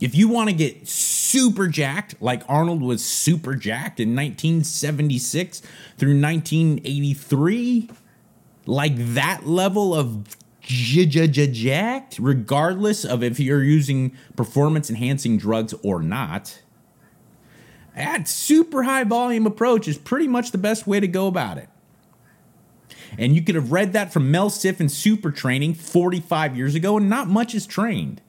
If 0.00 0.14
you 0.14 0.28
want 0.28 0.50
to 0.50 0.54
get 0.54 0.88
super 0.88 1.68
jacked, 1.68 2.20
like 2.20 2.42
Arnold 2.48 2.82
was 2.82 3.04
super 3.04 3.54
jacked 3.54 4.00
in 4.00 4.10
1976 4.10 5.60
through 5.96 6.20
1983, 6.20 7.90
like 8.66 8.94
that 8.96 9.46
level 9.46 9.94
of 9.94 10.36
jacked, 10.62 12.18
regardless 12.18 13.04
of 13.04 13.22
if 13.22 13.38
you're 13.38 13.62
using 13.62 14.16
performance 14.36 14.90
enhancing 14.90 15.36
drugs 15.38 15.74
or 15.82 16.02
not, 16.02 16.60
that 17.94 18.28
super 18.28 18.82
high 18.82 19.04
volume 19.04 19.46
approach 19.46 19.86
is 19.88 19.98
pretty 19.98 20.28
much 20.28 20.50
the 20.50 20.58
best 20.58 20.86
way 20.86 21.00
to 21.00 21.08
go 21.08 21.26
about 21.26 21.58
it. 21.58 21.68
And 23.16 23.34
you 23.34 23.42
could 23.42 23.54
have 23.54 23.70
read 23.70 23.92
that 23.92 24.12
from 24.12 24.30
Mel 24.30 24.50
Siff 24.50 24.80
in 24.80 24.88
Super 24.88 25.30
Training 25.30 25.74
45 25.74 26.56
years 26.56 26.74
ago, 26.74 26.96
and 26.96 27.08
not 27.08 27.28
much 27.28 27.54
is 27.54 27.66
trained. 27.66 28.20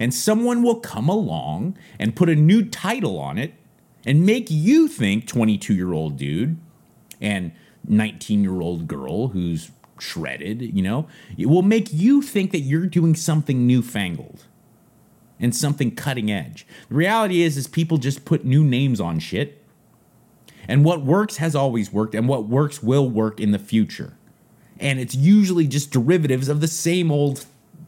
And 0.00 0.12
someone 0.12 0.62
will 0.62 0.80
come 0.80 1.08
along 1.08 1.76
and 1.98 2.16
put 2.16 2.28
a 2.28 2.34
new 2.34 2.64
title 2.64 3.18
on 3.18 3.38
it 3.38 3.54
and 4.04 4.26
make 4.26 4.50
you 4.50 4.88
think 4.88 5.26
22 5.26 5.74
year 5.74 5.92
old 5.92 6.16
dude 6.16 6.56
and 7.20 7.52
19 7.86 8.42
year 8.42 8.60
old 8.60 8.88
girl 8.88 9.28
who's 9.28 9.70
shredded, 9.98 10.60
you 10.60 10.82
know, 10.82 11.06
it 11.38 11.46
will 11.46 11.62
make 11.62 11.92
you 11.92 12.20
think 12.20 12.50
that 12.50 12.60
you're 12.60 12.86
doing 12.86 13.14
something 13.14 13.66
newfangled 13.66 14.46
and 15.42 15.54
something 15.54 15.94
cutting 15.94 16.30
edge. 16.30 16.66
The 16.88 16.94
reality 16.94 17.42
is 17.42 17.58
is 17.58 17.66
people 17.66 17.98
just 17.98 18.24
put 18.24 18.44
new 18.44 18.64
names 18.64 19.00
on 19.00 19.18
shit. 19.18 19.62
And 20.68 20.84
what 20.84 21.02
works 21.02 21.38
has 21.38 21.56
always 21.56 21.92
worked 21.92 22.14
and 22.14 22.28
what 22.28 22.46
works 22.46 22.82
will 22.82 23.10
work 23.10 23.40
in 23.40 23.50
the 23.50 23.58
future. 23.58 24.14
And 24.78 25.00
it's 25.00 25.14
usually 25.14 25.66
just 25.66 25.90
derivatives 25.90 26.48
of 26.48 26.60
the 26.60 26.68
same 26.68 27.10
old 27.10 27.44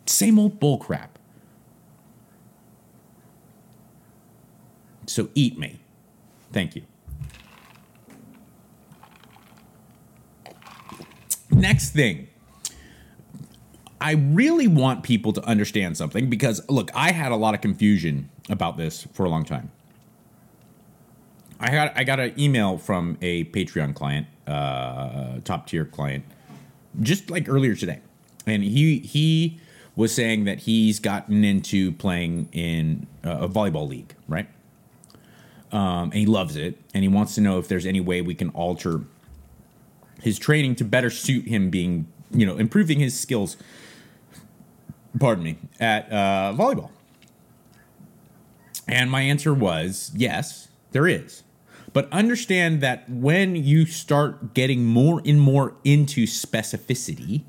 same 0.06 0.38
old 0.38 0.60
bullcrap. 0.60 1.08
So 5.06 5.28
eat 5.34 5.56
me. 5.58 5.78
Thank 6.52 6.74
you. 6.74 6.82
Next 11.50 11.90
thing 11.90 12.28
I 14.00 14.12
really 14.12 14.68
want 14.68 15.02
people 15.02 15.32
to 15.32 15.44
understand 15.44 15.96
something 15.96 16.28
because 16.28 16.68
look, 16.68 16.90
I 16.94 17.12
had 17.12 17.32
a 17.32 17.36
lot 17.36 17.54
of 17.54 17.60
confusion 17.60 18.28
about 18.50 18.76
this 18.76 19.06
for 19.12 19.24
a 19.24 19.28
long 19.28 19.44
time. 19.44 19.70
I 21.60 21.70
got 21.70 21.92
I 21.96 22.04
got 22.04 22.20
an 22.20 22.38
email 22.38 22.78
from 22.78 23.16
a 23.22 23.44
Patreon 23.44 23.94
client, 23.94 24.26
uh, 24.46 25.38
top 25.44 25.66
tier 25.66 25.84
client, 25.84 26.24
just 27.00 27.30
like 27.30 27.48
earlier 27.48 27.74
today, 27.74 28.00
and 28.46 28.62
he 28.62 28.98
he 28.98 29.60
was 29.96 30.12
saying 30.12 30.44
that 30.44 30.60
he's 30.60 30.98
gotten 30.98 31.44
into 31.44 31.92
playing 31.92 32.48
in 32.52 33.06
a 33.22 33.48
volleyball 33.48 33.88
league, 33.88 34.14
right? 34.28 34.48
Um, 35.70 36.04
and 36.10 36.14
he 36.14 36.26
loves 36.26 36.56
it, 36.56 36.78
and 36.92 37.02
he 37.02 37.08
wants 37.08 37.34
to 37.36 37.40
know 37.40 37.58
if 37.58 37.68
there's 37.68 37.86
any 37.86 38.00
way 38.00 38.20
we 38.20 38.34
can 38.34 38.50
alter 38.50 39.02
his 40.20 40.38
training 40.38 40.74
to 40.76 40.84
better 40.84 41.10
suit 41.10 41.46
him 41.46 41.70
being, 41.70 42.06
you 42.30 42.46
know, 42.46 42.56
improving 42.56 42.98
his 42.98 43.18
skills 43.18 43.56
pardon 45.18 45.44
me, 45.44 45.58
at 45.80 46.10
uh, 46.10 46.54
volleyball? 46.56 46.90
And 48.86 49.10
my 49.10 49.22
answer 49.22 49.54
was 49.54 50.12
yes, 50.14 50.68
there 50.92 51.06
is. 51.06 51.42
But 51.92 52.12
understand 52.12 52.80
that 52.80 53.08
when 53.08 53.54
you 53.54 53.86
start 53.86 54.52
getting 54.52 54.84
more 54.84 55.22
and 55.24 55.40
more 55.40 55.76
into 55.84 56.26
specificity, 56.26 57.44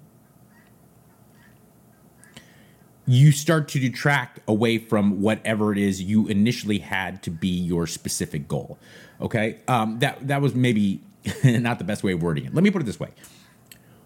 you 3.07 3.31
start 3.31 3.67
to 3.69 3.79
detract 3.79 4.39
away 4.47 4.77
from 4.77 5.21
whatever 5.21 5.71
it 5.71 5.77
is 5.77 6.01
you 6.01 6.27
initially 6.27 6.79
had 6.79 7.21
to 7.23 7.31
be 7.31 7.47
your 7.47 7.87
specific 7.87 8.47
goal. 8.47 8.77
Okay, 9.19 9.59
um, 9.67 9.99
that 9.99 10.27
that 10.27 10.41
was 10.41 10.53
maybe 10.53 11.01
not 11.43 11.79
the 11.79 11.83
best 11.83 12.03
way 12.03 12.13
of 12.13 12.21
wording 12.21 12.45
it. 12.45 12.53
Let 12.53 12.63
me 12.63 12.69
put 12.69 12.81
it 12.81 12.85
this 12.85 12.99
way: 12.99 13.09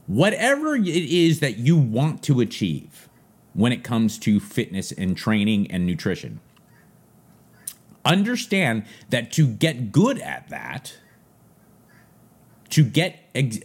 whatever 0.08 0.76
it 0.76 0.86
is 0.88 1.40
that 1.42 1.58
you 1.58 1.78
want 1.78 2.24
to 2.24 2.40
achieve, 2.40 3.09
when 3.54 3.72
it 3.72 3.84
comes 3.84 4.18
to 4.20 4.40
fitness 4.40 4.92
and 4.92 5.18
training 5.18 5.70
and 5.72 5.86
nutrition. 5.86 6.40
Understand 8.06 8.86
that 9.10 9.32
to 9.34 9.48
get 9.48 9.92
good 9.92 10.20
at 10.20 10.50
that, 10.50 10.98
to 12.70 12.84
get 12.84 13.20
ex- 13.36 13.60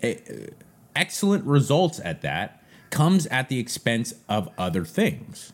excellent 0.97 1.45
results 1.45 2.01
at 2.03 2.23
that, 2.23 2.63
comes 2.91 3.27
at 3.27 3.49
the 3.49 3.59
expense 3.59 4.15
of 4.29 4.49
other 4.59 4.85
things. 4.85 5.53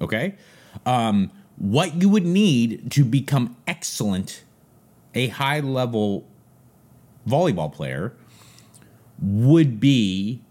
Okay? 0.00 0.34
Um, 0.86 1.30
what 1.56 2.00
you 2.00 2.08
would 2.08 2.24
need 2.24 2.90
to 2.92 3.04
become 3.04 3.56
excellent, 3.66 4.44
a 5.14 5.28
high 5.28 5.60
level 5.60 6.26
volleyball 7.26 7.72
player, 7.72 8.14
would 9.20 9.80
be 9.80 10.42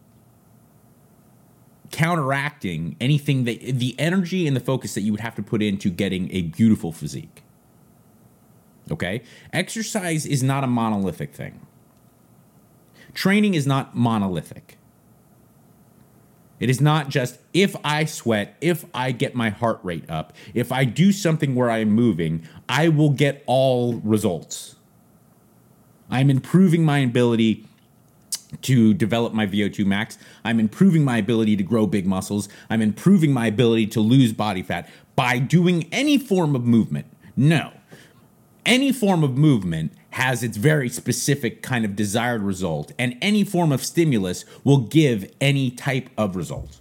counteracting 1.92 2.96
anything 3.00 3.44
that 3.46 3.60
the 3.60 3.96
energy 4.00 4.48
and 4.48 4.56
the 4.56 4.62
focus 4.62 4.94
that 4.94 5.02
you 5.02 5.12
would 5.12 5.22
have 5.22 5.36
to 5.36 5.42
put 5.42 5.62
into 5.62 5.90
getting 5.90 6.32
a 6.32 6.44
beautiful 6.44 6.92
physique. 6.92 7.44
Okay? 8.92 9.22
Exercise 9.54 10.26
is 10.26 10.44
not 10.44 10.64
a 10.64 10.68
monolithic 10.68 11.34
thing. 11.34 11.66
Training 13.14 13.54
is 13.54 13.66
not 13.66 13.96
monolithic. 13.96 14.78
It 16.60 16.70
is 16.70 16.82
not 16.82 17.10
just 17.10 17.40
if 17.54 17.76
I 17.84 18.06
sweat, 18.06 18.56
if 18.62 18.86
I 18.94 19.12
get 19.12 19.36
my 19.36 19.50
heart 19.50 19.80
rate 19.84 20.10
up, 20.10 20.34
if 20.54 20.72
I 20.72 20.86
do 20.86 21.12
something 21.12 21.54
where 21.54 21.70
I'm 21.70 21.90
moving, 21.90 22.48
I 22.68 22.90
will 22.90 23.12
get 23.12 23.44
all 23.46 23.96
results. 23.96 24.76
I'm 26.10 26.30
improving 26.30 26.84
my 26.84 27.00
ability 27.00 27.67
to 28.62 28.94
develop 28.94 29.34
my 29.34 29.46
VO2 29.46 29.86
max. 29.86 30.18
I'm 30.44 30.60
improving 30.60 31.04
my 31.04 31.18
ability 31.18 31.58
to 31.58 31.64
grow 31.64 31.86
big 31.86 32.06
muscles. 32.06 32.48
I'm 32.70 32.82
improving 32.82 33.34
my 33.34 33.48
ability 33.48 33.88
to 33.88 34.00
lose 34.00 34.34
body 34.34 34.64
fat 34.64 34.90
by 35.16 35.40
doing 35.40 35.88
any 35.92 36.18
form 36.18 36.56
of 36.56 36.64
movement. 36.66 37.08
No. 37.36 37.72
Any 38.66 38.92
form 38.92 39.24
of 39.24 39.38
movement 39.38 39.94
has 40.12 40.44
its 40.44 40.58
very 40.58 40.90
specific 40.90 41.62
kind 41.62 41.86
of 41.86 41.96
desired 41.96 42.42
result, 42.42 42.92
and 42.98 43.18
any 43.22 43.44
form 43.44 43.72
of 43.72 43.84
stimulus 43.84 44.46
will 44.64 44.80
give 44.80 45.32
any 45.40 45.70
type 45.70 46.10
of 46.18 46.36
result. 46.36 46.80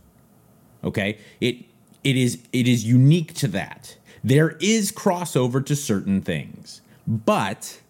Okay? 0.82 1.18
It 1.40 1.66
it 2.02 2.16
is 2.16 2.38
it 2.52 2.66
is 2.66 2.84
unique 2.84 3.34
to 3.34 3.48
that. 3.48 3.96
There 4.24 4.56
is 4.60 4.90
crossover 4.90 5.64
to 5.66 5.76
certain 5.76 6.22
things, 6.22 6.80
but 7.06 7.80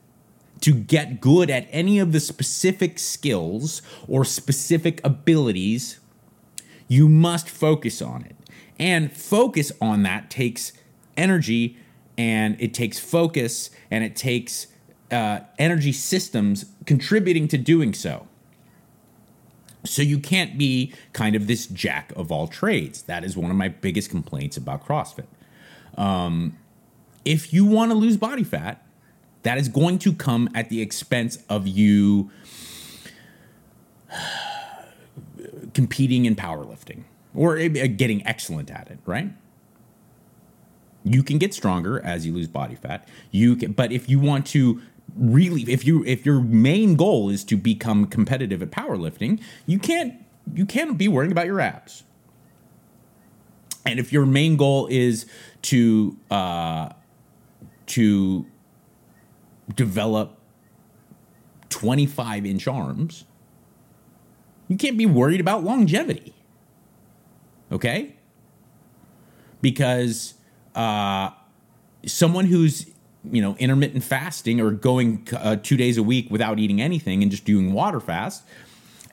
to 0.60 0.74
get 0.74 1.20
good 1.20 1.50
at 1.50 1.68
any 1.70 1.98
of 1.98 2.12
the 2.12 2.20
specific 2.20 2.98
skills 2.98 3.82
or 4.08 4.24
specific 4.24 5.00
abilities, 5.04 6.00
you 6.88 7.08
must 7.08 7.48
focus 7.48 8.00
on 8.00 8.24
it. 8.24 8.36
And 8.78 9.12
focus 9.12 9.72
on 9.80 10.02
that 10.02 10.30
takes 10.30 10.72
energy 11.16 11.78
and 12.18 12.56
it 12.60 12.74
takes 12.74 12.98
focus 12.98 13.70
and 13.90 14.04
it 14.04 14.16
takes 14.16 14.66
uh, 15.10 15.40
energy 15.58 15.92
systems 15.92 16.66
contributing 16.84 17.48
to 17.48 17.58
doing 17.58 17.92
so. 17.94 18.26
So 19.84 20.02
you 20.02 20.18
can't 20.18 20.58
be 20.58 20.92
kind 21.12 21.36
of 21.36 21.46
this 21.46 21.66
jack 21.66 22.12
of 22.16 22.32
all 22.32 22.48
trades. 22.48 23.02
That 23.02 23.24
is 23.24 23.36
one 23.36 23.50
of 23.50 23.56
my 23.56 23.68
biggest 23.68 24.10
complaints 24.10 24.56
about 24.56 24.84
CrossFit. 24.84 25.26
Um, 25.96 26.58
if 27.24 27.52
you 27.52 27.64
want 27.64 27.92
to 27.92 27.96
lose 27.96 28.16
body 28.16 28.44
fat, 28.44 28.85
that 29.46 29.58
is 29.58 29.68
going 29.68 29.96
to 30.00 30.12
come 30.12 30.48
at 30.54 30.70
the 30.70 30.80
expense 30.80 31.38
of 31.48 31.68
you 31.68 32.30
competing 35.72 36.24
in 36.24 36.34
powerlifting 36.34 37.04
or 37.32 37.56
uh, 37.56 37.68
getting 37.68 38.26
excellent 38.26 38.70
at 38.70 38.90
it, 38.90 38.98
right? 39.06 39.30
You 41.04 41.22
can 41.22 41.38
get 41.38 41.54
stronger 41.54 42.04
as 42.04 42.26
you 42.26 42.34
lose 42.34 42.48
body 42.48 42.74
fat. 42.74 43.08
You 43.30 43.54
can, 43.54 43.70
but 43.70 43.92
if 43.92 44.08
you 44.08 44.18
want 44.18 44.46
to 44.48 44.82
really 45.16 45.62
if 45.62 45.86
you 45.86 46.04
if 46.04 46.26
your 46.26 46.40
main 46.40 46.96
goal 46.96 47.30
is 47.30 47.44
to 47.44 47.56
become 47.56 48.06
competitive 48.06 48.62
at 48.62 48.72
powerlifting, 48.72 49.40
you 49.64 49.78
can't 49.78 50.14
you 50.54 50.66
can't 50.66 50.98
be 50.98 51.06
worrying 51.06 51.30
about 51.30 51.46
your 51.46 51.60
abs. 51.60 52.02
And 53.84 54.00
if 54.00 54.12
your 54.12 54.26
main 54.26 54.56
goal 54.56 54.88
is 54.90 55.26
to 55.62 56.16
uh, 56.32 56.88
to 57.86 58.46
develop 59.74 60.38
25 61.70 62.46
inch 62.46 62.66
arms, 62.66 63.24
you 64.68 64.76
can't 64.76 64.98
be 64.98 65.06
worried 65.06 65.40
about 65.40 65.64
longevity. 65.64 66.34
Okay? 67.70 68.14
Because 69.60 70.34
uh, 70.74 71.30
someone 72.06 72.46
who's 72.46 72.90
you 73.30 73.42
know 73.42 73.56
intermittent 73.58 74.04
fasting 74.04 74.60
or 74.60 74.70
going 74.70 75.26
uh, 75.32 75.56
two 75.56 75.76
days 75.76 75.98
a 75.98 76.02
week 76.02 76.30
without 76.30 76.58
eating 76.58 76.80
anything 76.80 77.22
and 77.22 77.30
just 77.30 77.44
doing 77.44 77.72
water 77.72 78.00
fast 78.00 78.44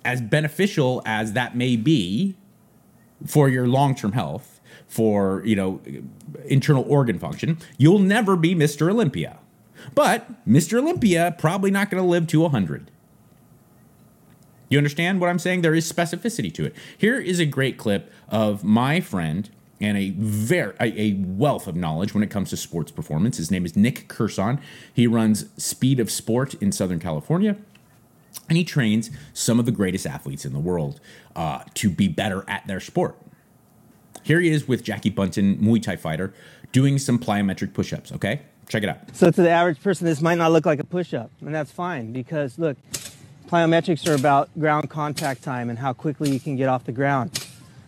as 0.06 0.22
beneficial 0.22 1.02
as 1.06 1.34
that 1.34 1.56
may 1.56 1.76
be 1.76 2.36
for 3.26 3.50
your 3.50 3.68
long-term 3.68 4.12
health 4.12 4.62
for 4.88 5.42
you 5.46 5.56
know 5.56 5.82
internal 6.46 6.84
organ 6.88 7.18
function 7.18 7.58
you'll 7.78 8.00
never 8.00 8.36
be 8.36 8.54
mr 8.54 8.92
olympia 8.92 9.40
but 9.94 10.48
mr 10.48 10.80
olympia 10.80 11.36
probably 11.38 11.72
not 11.72 11.90
going 11.90 12.02
to 12.02 12.08
live 12.08 12.28
to 12.28 12.42
100 12.42 12.90
you 14.70 14.78
understand 14.78 15.20
what 15.20 15.30
i'm 15.30 15.40
saying 15.40 15.62
there 15.62 15.76
is 15.76 15.92
specificity 15.92 16.54
to 16.54 16.66
it 16.66 16.76
here 16.98 17.20
is 17.20 17.40
a 17.40 17.46
great 17.46 17.78
clip 17.78 18.12
of 18.30 18.64
my 18.64 19.00
friend 19.00 19.50
and 19.84 19.98
a 19.98 20.12
very 20.12 20.74
a 20.80 21.14
wealth 21.14 21.68
of 21.68 21.76
knowledge 21.76 22.14
when 22.14 22.24
it 22.24 22.30
comes 22.30 22.50
to 22.50 22.58
sports 22.58 22.90
performance. 22.90 23.36
His 23.36 23.52
name 23.52 23.66
is 23.66 23.76
Nick 23.76 24.08
Curson. 24.08 24.60
He 24.94 25.08
runs 25.08 25.46
Speed 25.62 26.00
of 26.00 26.10
Sport 26.10 26.54
in 26.56 26.72
Southern 26.72 27.00
California. 27.00 27.58
And 28.48 28.58
he 28.58 28.64
trains 28.64 29.12
some 29.34 29.60
of 29.60 29.66
the 29.66 29.72
greatest 29.72 30.08
athletes 30.08 30.46
in 30.46 30.54
the 30.54 30.60
world 30.60 31.00
uh, 31.36 31.64
to 31.76 31.90
be 31.90 32.08
better 32.08 32.46
at 32.48 32.66
their 32.66 32.80
sport. 32.80 33.16
Here 34.24 34.40
he 34.40 34.50
is 34.50 34.68
with 34.68 34.84
Jackie 34.84 35.12
Buntan, 35.12 35.60
Muay 35.60 35.82
Thai 35.82 35.98
fighter, 35.98 36.34
doing 36.72 36.98
some 36.98 37.20
plyometric 37.20 37.74
push 37.74 37.92
ups. 37.94 38.12
Okay? 38.12 38.42
Check 38.70 38.84
it 38.84 38.90
out. 38.90 38.98
So, 39.14 39.30
to 39.30 39.42
the 39.42 39.50
average 39.50 39.82
person, 39.82 40.06
this 40.06 40.22
might 40.22 40.38
not 40.38 40.52
look 40.52 40.66
like 40.66 40.80
a 40.80 40.84
push 40.84 41.14
up, 41.14 41.32
and 41.42 41.54
that's 41.54 41.72
fine 41.72 42.12
because 42.12 42.58
look, 42.58 42.78
plyometrics 43.48 44.08
are 44.08 44.16
about 44.16 44.50
ground 44.60 44.90
contact 44.90 45.44
time 45.44 45.70
and 45.70 45.78
how 45.78 45.94
quickly 45.94 46.32
you 46.32 46.40
can 46.40 46.56
get 46.56 46.70
off 46.70 46.86
the 46.86 46.92
ground. 46.92 47.48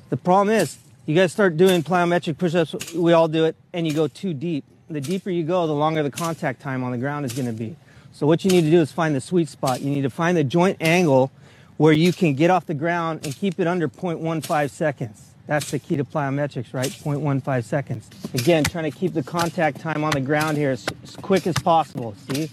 The 0.10 0.18
problem 0.18 0.56
is, 0.56 0.78
you 1.06 1.16
guys 1.16 1.32
start 1.32 1.58
doing 1.58 1.84
plyometric 1.84 2.38
push-ups, 2.38 2.94
we 2.94 3.14
all 3.14 3.28
do 3.28 3.46
it, 3.46 3.56
and 3.74 3.88
you 3.88 3.94
go 3.94 4.08
too 4.08 4.34
deep. 4.34 4.64
The 4.90 5.02
deeper 5.02 5.30
you 5.30 5.44
go, 5.44 5.66
the 5.66 5.74
longer 5.74 6.04
the 6.04 6.12
contact 6.12 6.62
time 6.62 6.84
on 6.84 6.92
the 6.92 6.98
ground 6.98 7.26
is 7.26 7.34
going 7.34 7.48
to 7.48 7.54
be. 7.54 7.76
So 8.12 8.26
what 8.26 8.46
you 8.46 8.52
need 8.52 8.62
to 8.62 8.72
do 8.72 8.80
is 8.80 8.92
find 8.92 9.16
the 9.16 9.22
sweet 9.22 9.50
spot. 9.50 9.82
You 9.82 9.90
need 9.90 10.04
to 10.04 10.10
find 10.10 10.38
the 10.38 10.44
joint 10.44 10.78
angle 10.80 11.32
where 11.78 11.94
you 11.94 12.14
can 12.14 12.34
get 12.34 12.50
off 12.50 12.66
the 12.66 12.74
ground 12.74 13.26
and 13.26 13.36
keep 13.36 13.60
it 13.60 13.68
under 13.68 13.90
0.15 13.90 14.70
seconds. 14.70 15.35
That's 15.48 15.70
the 15.70 15.80
key 15.80 15.96
to 15.98 16.04
plyometrics, 16.04 16.74
right? 16.74 16.88
0.15 16.88 17.64
seconds. 17.64 18.10
Again, 18.34 18.64
trying 18.64 18.90
to 18.92 18.98
keep 18.98 19.14
the 19.14 19.24
contact 19.24 19.80
time 19.80 20.04
on 20.04 20.12
the 20.12 20.22
ground 20.22 20.58
here 20.58 20.72
as, 20.72 20.86
as 21.04 21.16
quick 21.16 21.46
as 21.46 21.56
possible, 21.56 22.16
see? 22.32 22.50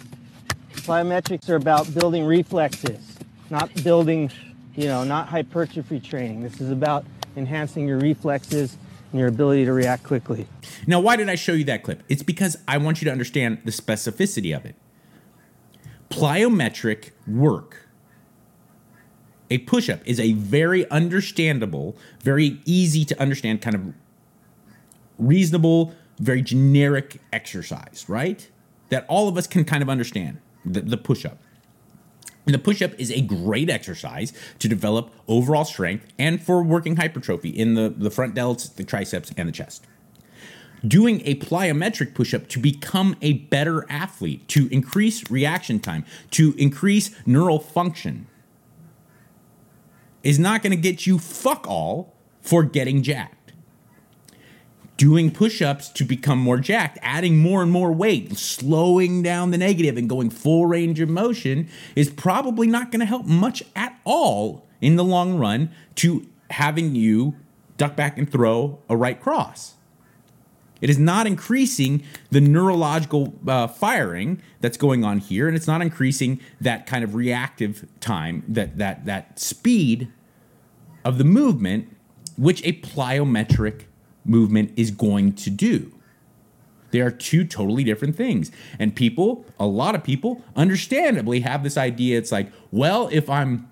Plyometrics 0.72 1.48
are 1.48 1.54
about 1.54 1.92
building 1.94 2.24
reflexes, 2.24 3.18
not 3.50 3.72
building, 3.82 4.30
you 4.74 4.86
know, 4.86 5.04
not 5.04 5.28
hypertrophy 5.28 6.00
training. 6.00 6.42
This 6.42 6.60
is 6.60 6.70
about 6.70 7.06
enhancing 7.36 7.88
your 7.88 7.98
reflexes 7.98 8.76
and 9.10 9.18
your 9.18 9.28
ability 9.28 9.64
to 9.64 9.72
react 9.72 10.02
quickly. 10.02 10.46
Now, 10.86 11.00
why 11.00 11.16
did 11.16 11.28
I 11.28 11.34
show 11.34 11.52
you 11.52 11.64
that 11.64 11.82
clip? 11.82 12.02
It's 12.08 12.22
because 12.22 12.56
I 12.68 12.78
want 12.78 13.00
you 13.00 13.06
to 13.06 13.12
understand 13.12 13.58
the 13.64 13.70
specificity 13.70 14.54
of 14.54 14.66
it. 14.66 14.74
Plyometric 16.10 17.10
work, 17.26 17.88
a 19.52 19.58
push 19.58 19.90
up, 19.90 20.00
is 20.06 20.18
a 20.18 20.32
very 20.32 20.90
understandable, 20.90 21.94
very 22.22 22.58
easy 22.64 23.04
to 23.04 23.20
understand, 23.20 23.60
kind 23.60 23.76
of 23.76 23.94
reasonable, 25.18 25.94
very 26.18 26.40
generic 26.40 27.20
exercise, 27.34 28.06
right? 28.08 28.48
That 28.88 29.04
all 29.08 29.28
of 29.28 29.36
us 29.36 29.46
can 29.46 29.64
kind 29.64 29.82
of 29.82 29.90
understand 29.90 30.40
the, 30.64 30.80
the 30.80 30.96
push 30.96 31.26
up. 31.26 31.38
And 32.46 32.54
the 32.54 32.58
push 32.58 32.80
up 32.80 32.92
is 32.98 33.12
a 33.12 33.20
great 33.20 33.68
exercise 33.68 34.32
to 34.58 34.68
develop 34.68 35.12
overall 35.28 35.66
strength 35.66 36.06
and 36.18 36.42
for 36.42 36.62
working 36.62 36.96
hypertrophy 36.96 37.50
in 37.50 37.74
the, 37.74 37.90
the 37.90 38.10
front 38.10 38.34
delts, 38.34 38.74
the 38.74 38.84
triceps, 38.84 39.32
and 39.36 39.48
the 39.48 39.52
chest. 39.52 39.86
Doing 40.86 41.20
a 41.26 41.36
plyometric 41.36 42.14
push 42.14 42.32
up 42.32 42.48
to 42.48 42.58
become 42.58 43.16
a 43.20 43.34
better 43.34 43.86
athlete, 43.90 44.48
to 44.48 44.66
increase 44.68 45.30
reaction 45.30 45.78
time, 45.78 46.04
to 46.32 46.54
increase 46.56 47.14
neural 47.26 47.60
function, 47.60 48.26
is 50.22 50.38
not 50.38 50.62
going 50.62 50.70
to 50.70 50.76
get 50.76 51.06
you 51.06 51.18
fuck 51.18 51.66
all 51.66 52.14
for 52.40 52.62
getting 52.62 53.02
jacked 53.02 53.42
doing 55.02 55.32
push 55.32 55.60
ups 55.60 55.88
to 55.88 56.04
become 56.04 56.38
more 56.38 56.58
jacked, 56.58 56.96
adding 57.02 57.36
more 57.36 57.60
and 57.60 57.72
more 57.72 57.90
weight, 57.90 58.36
slowing 58.36 59.20
down 59.20 59.50
the 59.50 59.58
negative, 59.58 59.96
and 59.96 60.08
going 60.08 60.30
full 60.30 60.66
range 60.66 61.00
of 61.00 61.08
motion 61.08 61.68
is 61.96 62.08
probably 62.08 62.68
not 62.68 62.92
going 62.92 63.00
to 63.00 63.06
help 63.06 63.26
much 63.26 63.64
at 63.74 63.98
all 64.04 64.64
in 64.80 64.94
the 64.94 65.02
long 65.02 65.36
run 65.36 65.68
to 65.96 66.24
having 66.50 66.94
you 66.94 67.34
duck 67.78 67.96
back 67.96 68.16
and 68.16 68.30
throw 68.30 68.78
a 68.88 68.96
right 68.96 69.20
cross. 69.20 69.74
It 70.82 70.90
is 70.90 70.98
not 70.98 71.26
increasing 71.26 72.02
the 72.30 72.40
neurological 72.40 73.32
uh, 73.46 73.68
firing 73.68 74.42
that's 74.60 74.76
going 74.76 75.04
on 75.04 75.18
here, 75.18 75.46
and 75.46 75.56
it's 75.56 75.68
not 75.68 75.80
increasing 75.80 76.40
that 76.60 76.86
kind 76.86 77.04
of 77.04 77.14
reactive 77.14 77.86
time, 78.00 78.44
that 78.48 78.76
that 78.76 79.06
that 79.06 79.38
speed 79.38 80.12
of 81.04 81.18
the 81.18 81.24
movement, 81.24 81.96
which 82.36 82.62
a 82.66 82.72
plyometric 82.74 83.84
movement 84.24 84.72
is 84.76 84.90
going 84.90 85.32
to 85.34 85.50
do. 85.50 85.92
They 86.90 87.00
are 87.00 87.10
two 87.10 87.44
totally 87.44 87.84
different 87.84 88.16
things. 88.16 88.50
And 88.78 88.94
people, 88.94 89.46
a 89.58 89.66
lot 89.66 89.94
of 89.94 90.04
people, 90.04 90.42
understandably 90.54 91.40
have 91.40 91.62
this 91.62 91.78
idea 91.78 92.18
it's 92.18 92.30
like, 92.30 92.52
well, 92.70 93.08
if 93.10 93.30
I'm 93.30 93.68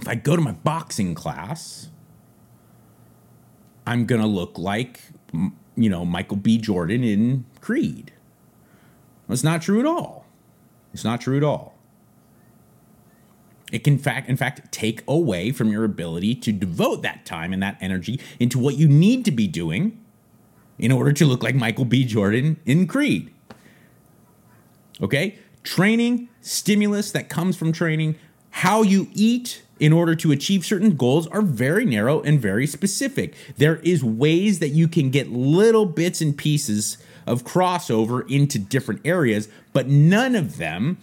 if 0.00 0.08
I 0.08 0.14
go 0.14 0.36
to 0.36 0.42
my 0.42 0.52
boxing 0.52 1.14
class, 1.14 1.88
I'm 3.86 4.06
to 4.22 4.26
look 4.26 4.58
like 4.58 5.00
you 5.80 5.88
know, 5.88 6.04
Michael 6.04 6.36
B 6.36 6.58
Jordan 6.58 7.02
in 7.02 7.46
Creed. 7.62 8.12
That's 9.28 9.42
not 9.42 9.62
true 9.62 9.80
at 9.80 9.86
all. 9.86 10.26
It's 10.92 11.04
not 11.04 11.20
true 11.20 11.38
at 11.38 11.42
all. 11.42 11.74
It 13.72 13.84
can 13.84 13.96
fact 13.96 14.28
in 14.28 14.36
fact 14.36 14.70
take 14.72 15.02
away 15.08 15.52
from 15.52 15.70
your 15.70 15.84
ability 15.84 16.34
to 16.34 16.52
devote 16.52 17.02
that 17.02 17.24
time 17.24 17.52
and 17.52 17.62
that 17.62 17.78
energy 17.80 18.20
into 18.38 18.58
what 18.58 18.76
you 18.76 18.88
need 18.88 19.24
to 19.24 19.30
be 19.30 19.46
doing 19.46 19.98
in 20.78 20.92
order 20.92 21.12
to 21.12 21.24
look 21.24 21.42
like 21.42 21.54
Michael 21.54 21.84
B. 21.86 22.04
Jordan 22.04 22.58
in 22.66 22.86
Creed. 22.86 23.32
Okay? 25.00 25.38
Training, 25.62 26.28
stimulus 26.42 27.10
that 27.12 27.28
comes 27.28 27.56
from 27.56 27.72
training, 27.72 28.16
how 28.50 28.82
you 28.82 29.08
eat 29.12 29.62
in 29.78 29.92
order 29.92 30.14
to 30.14 30.30
achieve 30.30 30.64
certain 30.64 30.94
goals 30.96 31.26
are 31.28 31.42
very 31.42 31.84
narrow 31.84 32.20
and 32.20 32.38
very 32.40 32.66
specific. 32.66 33.34
There 33.56 33.76
is 33.76 34.04
ways 34.04 34.58
that 34.58 34.68
you 34.68 34.88
can 34.88 35.10
get 35.10 35.30
little 35.30 35.86
bits 35.86 36.20
and 36.20 36.36
pieces 36.36 36.98
of 37.26 37.44
crossover 37.44 38.30
into 38.30 38.58
different 38.58 39.00
areas, 39.04 39.48
but 39.72 39.88
none 39.88 40.34
of 40.34 40.58
them 40.58 40.98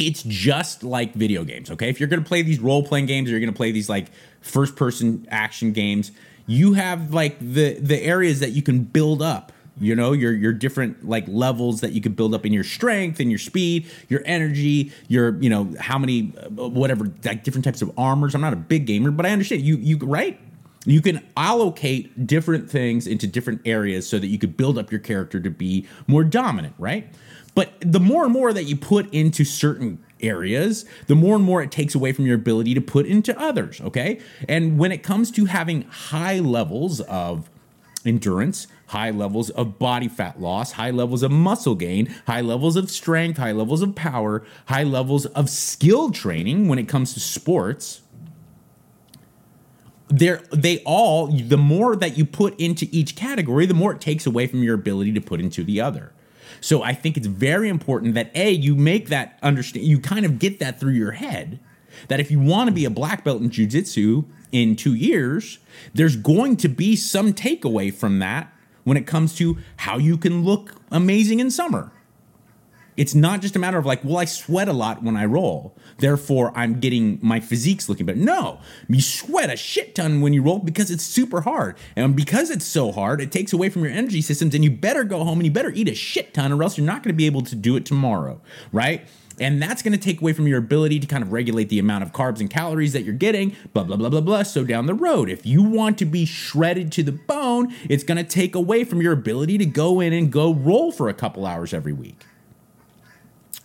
it's 0.00 0.22
just 0.22 0.82
like 0.82 1.12
video 1.12 1.44
games, 1.44 1.70
okay? 1.70 1.90
If 1.90 2.00
you're 2.00 2.08
going 2.08 2.22
to 2.22 2.28
play 2.28 2.40
these 2.40 2.58
role 2.58 2.82
playing 2.82 3.06
games 3.06 3.28
or 3.28 3.32
you're 3.32 3.40
going 3.40 3.52
to 3.52 3.56
play 3.56 3.70
these 3.70 3.88
like 3.90 4.06
first 4.40 4.74
person 4.74 5.28
action 5.30 5.72
games, 5.72 6.10
you 6.46 6.72
have 6.72 7.12
like 7.12 7.38
the 7.38 7.74
the 7.74 8.02
areas 8.02 8.40
that 8.40 8.50
you 8.50 8.62
can 8.62 8.82
build 8.82 9.20
up. 9.22 9.52
You 9.80 9.96
know, 9.96 10.12
your 10.12 10.32
your 10.32 10.52
different 10.52 11.08
like 11.08 11.24
levels 11.26 11.80
that 11.80 11.92
you 11.92 12.00
could 12.00 12.14
build 12.14 12.34
up 12.34 12.44
in 12.44 12.52
your 12.52 12.64
strength 12.64 13.18
and 13.18 13.30
your 13.30 13.38
speed, 13.38 13.90
your 14.08 14.22
energy, 14.26 14.92
your 15.08 15.40
you 15.42 15.48
know 15.48 15.72
how 15.80 15.98
many 15.98 16.32
uh, 16.38 16.68
whatever 16.68 17.10
like 17.24 17.42
different 17.44 17.64
types 17.64 17.82
of 17.82 17.90
armors. 17.96 18.34
I'm 18.34 18.42
not 18.42 18.52
a 18.52 18.56
big 18.56 18.86
gamer, 18.86 19.10
but 19.10 19.24
I 19.24 19.30
understand 19.30 19.62
you 19.62 19.76
you 19.76 19.96
right. 19.98 20.38
You 20.86 21.02
can 21.02 21.22
allocate 21.36 22.26
different 22.26 22.70
things 22.70 23.06
into 23.06 23.26
different 23.26 23.60
areas 23.66 24.08
so 24.08 24.18
that 24.18 24.28
you 24.28 24.38
could 24.38 24.56
build 24.56 24.78
up 24.78 24.90
your 24.90 25.00
character 25.00 25.38
to 25.38 25.50
be 25.50 25.86
more 26.06 26.24
dominant, 26.24 26.74
right? 26.78 27.06
But 27.54 27.72
the 27.80 28.00
more 28.00 28.24
and 28.24 28.32
more 28.32 28.52
that 28.52 28.64
you 28.64 28.76
put 28.76 29.12
into 29.12 29.44
certain 29.44 30.02
areas, 30.22 30.84
the 31.06 31.14
more 31.14 31.36
and 31.36 31.44
more 31.44 31.62
it 31.62 31.70
takes 31.70 31.94
away 31.94 32.12
from 32.12 32.26
your 32.26 32.36
ability 32.36 32.74
to 32.74 32.80
put 32.80 33.06
into 33.06 33.38
others, 33.38 33.80
okay? 33.80 34.20
And 34.48 34.78
when 34.78 34.92
it 34.92 35.02
comes 35.02 35.30
to 35.32 35.46
having 35.46 35.82
high 35.82 36.38
levels 36.38 37.00
of 37.02 37.50
endurance, 38.04 38.66
high 38.88 39.10
levels 39.10 39.50
of 39.50 39.78
body 39.78 40.08
fat 40.08 40.40
loss, 40.40 40.72
high 40.72 40.90
levels 40.90 41.22
of 41.22 41.30
muscle 41.30 41.74
gain, 41.74 42.06
high 42.26 42.40
levels 42.40 42.76
of 42.76 42.90
strength, 42.90 43.38
high 43.38 43.52
levels 43.52 43.82
of 43.82 43.94
power, 43.94 44.44
high 44.66 44.84
levels 44.84 45.26
of 45.26 45.48
skill 45.48 46.10
training 46.10 46.68
when 46.68 46.78
it 46.78 46.88
comes 46.88 47.14
to 47.14 47.20
sports, 47.20 48.02
they're 50.08 50.42
they 50.52 50.82
all 50.84 51.28
the 51.28 51.56
more 51.56 51.94
that 51.94 52.18
you 52.18 52.24
put 52.24 52.58
into 52.58 52.88
each 52.90 53.14
category, 53.14 53.66
the 53.66 53.74
more 53.74 53.92
it 53.92 54.00
takes 54.00 54.26
away 54.26 54.46
from 54.46 54.62
your 54.62 54.74
ability 54.74 55.12
to 55.12 55.20
put 55.20 55.40
into 55.40 55.62
the 55.62 55.80
other. 55.80 56.12
So 56.60 56.82
I 56.82 56.92
think 56.92 57.16
it's 57.16 57.26
very 57.26 57.68
important 57.68 58.14
that 58.14 58.30
A, 58.34 58.50
you 58.50 58.74
make 58.74 59.08
that 59.08 59.38
understand, 59.42 59.86
you 59.86 60.00
kind 60.00 60.26
of 60.26 60.38
get 60.38 60.58
that 60.58 60.80
through 60.80 60.92
your 60.92 61.12
head 61.12 61.60
that 62.08 62.20
if 62.20 62.30
you 62.30 62.40
want 62.40 62.68
to 62.68 62.74
be 62.74 62.84
a 62.84 62.90
black 62.90 63.24
belt 63.24 63.40
in 63.40 63.50
jujitsu 63.50 64.24
in 64.52 64.76
two 64.76 64.94
years, 64.94 65.58
there's 65.94 66.16
going 66.16 66.56
to 66.58 66.68
be 66.68 66.96
some 66.96 67.32
takeaway 67.32 67.92
from 67.92 68.18
that 68.18 68.52
when 68.84 68.96
it 68.96 69.06
comes 69.06 69.34
to 69.36 69.58
how 69.76 69.98
you 69.98 70.16
can 70.16 70.44
look 70.44 70.74
amazing 70.90 71.40
in 71.40 71.50
summer. 71.50 71.92
It's 73.00 73.14
not 73.14 73.40
just 73.40 73.56
a 73.56 73.58
matter 73.58 73.78
of 73.78 73.86
like, 73.86 74.04
well, 74.04 74.18
I 74.18 74.26
sweat 74.26 74.68
a 74.68 74.74
lot 74.74 75.02
when 75.02 75.16
I 75.16 75.24
roll, 75.24 75.74
therefore 76.00 76.52
I'm 76.54 76.80
getting 76.80 77.18
my 77.22 77.40
physique's 77.40 77.88
looking 77.88 78.04
better. 78.04 78.18
No, 78.18 78.60
you 78.90 79.00
sweat 79.00 79.48
a 79.48 79.56
shit 79.56 79.94
ton 79.94 80.20
when 80.20 80.34
you 80.34 80.42
roll 80.42 80.58
because 80.58 80.90
it's 80.90 81.02
super 81.02 81.40
hard. 81.40 81.78
And 81.96 82.14
because 82.14 82.50
it's 82.50 82.66
so 82.66 82.92
hard, 82.92 83.22
it 83.22 83.32
takes 83.32 83.54
away 83.54 83.70
from 83.70 83.84
your 83.84 83.92
energy 83.92 84.20
systems, 84.20 84.54
and 84.54 84.62
you 84.62 84.70
better 84.70 85.02
go 85.04 85.24
home 85.24 85.38
and 85.38 85.46
you 85.46 85.50
better 85.50 85.70
eat 85.70 85.88
a 85.88 85.94
shit 85.94 86.34
ton, 86.34 86.52
or 86.52 86.62
else 86.62 86.76
you're 86.76 86.86
not 86.86 87.02
gonna 87.02 87.14
be 87.14 87.24
able 87.24 87.40
to 87.40 87.54
do 87.54 87.74
it 87.74 87.86
tomorrow, 87.86 88.38
right? 88.70 89.08
And 89.38 89.62
that's 89.62 89.80
going 89.80 89.92
to 89.92 89.98
take 89.98 90.20
away 90.20 90.34
from 90.34 90.46
your 90.46 90.58
ability 90.58 91.00
to 91.00 91.06
kind 91.06 91.22
of 91.22 91.32
regulate 91.32 91.70
the 91.70 91.78
amount 91.78 92.04
of 92.04 92.12
carbs 92.12 92.40
and 92.40 92.50
calories 92.50 92.92
that 92.92 93.04
you're 93.04 93.14
getting, 93.14 93.56
blah, 93.72 93.84
blah, 93.84 93.96
blah, 93.96 94.10
blah, 94.10 94.20
blah. 94.20 94.42
So 94.42 94.64
down 94.64 94.84
the 94.84 94.92
road, 94.92 95.30
if 95.30 95.46
you 95.46 95.62
want 95.62 95.96
to 95.96 96.04
be 96.04 96.26
shredded 96.26 96.92
to 96.92 97.02
the 97.02 97.12
bone, 97.12 97.74
it's 97.88 98.04
going 98.04 98.18
to 98.18 98.24
take 98.24 98.54
away 98.54 98.84
from 98.84 99.00
your 99.00 99.14
ability 99.14 99.56
to 99.56 99.64
go 99.64 99.98
in 100.00 100.12
and 100.12 100.30
go 100.30 100.52
roll 100.52 100.92
for 100.92 101.08
a 101.08 101.14
couple 101.14 101.46
hours 101.46 101.72
every 101.72 101.94
week 101.94 102.26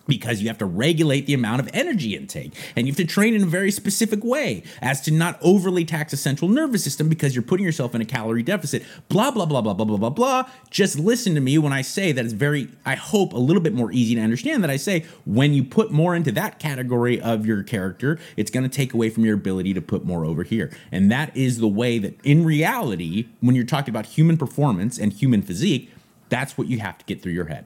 because 0.07 0.41
you 0.41 0.47
have 0.47 0.57
to 0.57 0.65
regulate 0.65 1.25
the 1.25 1.33
amount 1.33 1.61
of 1.61 1.69
energy 1.73 2.15
intake 2.15 2.53
and 2.75 2.87
you 2.87 2.91
have 2.91 2.97
to 2.97 3.05
train 3.05 3.33
in 3.33 3.43
a 3.43 3.45
very 3.45 3.71
specific 3.71 4.23
way 4.23 4.63
as 4.81 5.01
to 5.01 5.11
not 5.11 5.37
overly 5.41 5.85
tax 5.85 6.11
the 6.11 6.17
central 6.17 6.49
nervous 6.49 6.83
system 6.83 7.09
because 7.09 7.35
you're 7.35 7.43
putting 7.43 7.65
yourself 7.65 7.95
in 7.95 8.01
a 8.01 8.05
calorie 8.05 8.43
deficit. 8.43 8.83
Blah 9.09 9.31
blah 9.31 9.45
blah 9.45 9.61
blah 9.61 9.73
blah 9.73 9.85
blah 9.85 9.97
blah 9.97 10.09
blah. 10.09 10.49
Just 10.69 10.99
listen 10.99 11.35
to 11.35 11.41
me 11.41 11.57
when 11.57 11.73
i 11.73 11.81
say 11.81 12.11
that 12.11 12.25
it's 12.25 12.33
very 12.33 12.67
i 12.85 12.95
hope 12.95 13.33
a 13.33 13.37
little 13.37 13.61
bit 13.61 13.73
more 13.73 13.91
easy 13.91 14.15
to 14.15 14.21
understand 14.21 14.63
that 14.63 14.69
i 14.69 14.77
say 14.77 15.05
when 15.25 15.53
you 15.53 15.63
put 15.63 15.91
more 15.91 16.15
into 16.15 16.31
that 16.31 16.59
category 16.59 17.19
of 17.21 17.45
your 17.45 17.63
character 17.63 18.19
it's 18.37 18.51
going 18.51 18.63
to 18.63 18.69
take 18.69 18.93
away 18.93 19.09
from 19.09 19.25
your 19.25 19.35
ability 19.35 19.73
to 19.73 19.81
put 19.81 20.05
more 20.05 20.25
over 20.25 20.43
here. 20.43 20.71
And 20.91 21.11
that 21.11 21.35
is 21.35 21.59
the 21.59 21.67
way 21.67 21.99
that 21.99 22.19
in 22.23 22.45
reality 22.45 23.27
when 23.41 23.55
you're 23.55 23.65
talking 23.65 23.91
about 23.91 24.05
human 24.05 24.37
performance 24.37 24.97
and 24.97 25.13
human 25.13 25.41
physique 25.41 25.91
that's 26.27 26.57
what 26.57 26.67
you 26.67 26.79
have 26.79 26.97
to 26.97 27.05
get 27.05 27.21
through 27.21 27.33
your 27.33 27.45
head. 27.45 27.65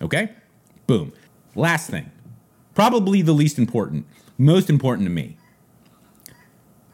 Okay? 0.00 0.32
Boom 0.86 1.12
Last 1.58 1.90
thing, 1.90 2.12
probably 2.76 3.20
the 3.20 3.32
least 3.32 3.58
important, 3.58 4.06
most 4.38 4.70
important 4.70 5.06
to 5.06 5.10
me. 5.10 5.36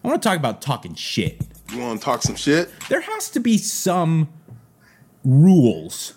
I 0.02 0.08
want 0.08 0.22
to 0.22 0.26
talk 0.26 0.38
about 0.38 0.62
talking 0.62 0.94
shit. 0.94 1.42
You 1.70 1.80
want 1.80 2.00
to 2.00 2.04
talk 2.04 2.22
some 2.22 2.34
shit? 2.34 2.70
There 2.88 3.02
has 3.02 3.28
to 3.32 3.40
be 3.40 3.58
some 3.58 4.30
rules. 5.22 6.14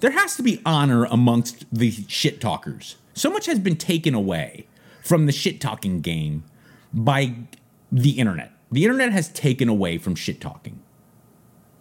There 0.00 0.10
has 0.10 0.34
to 0.38 0.42
be 0.42 0.60
honor 0.66 1.04
amongst 1.04 1.72
the 1.72 1.92
shit 2.08 2.40
talkers. 2.40 2.96
So 3.14 3.30
much 3.30 3.46
has 3.46 3.60
been 3.60 3.76
taken 3.76 4.12
away 4.12 4.66
from 5.04 5.26
the 5.26 5.32
shit 5.32 5.60
talking 5.60 6.00
game 6.00 6.42
by 6.92 7.34
the 7.92 8.18
internet. 8.18 8.50
The 8.72 8.82
internet 8.82 9.12
has 9.12 9.28
taken 9.28 9.68
away 9.68 9.98
from 9.98 10.16
shit 10.16 10.40
talking. 10.40 10.82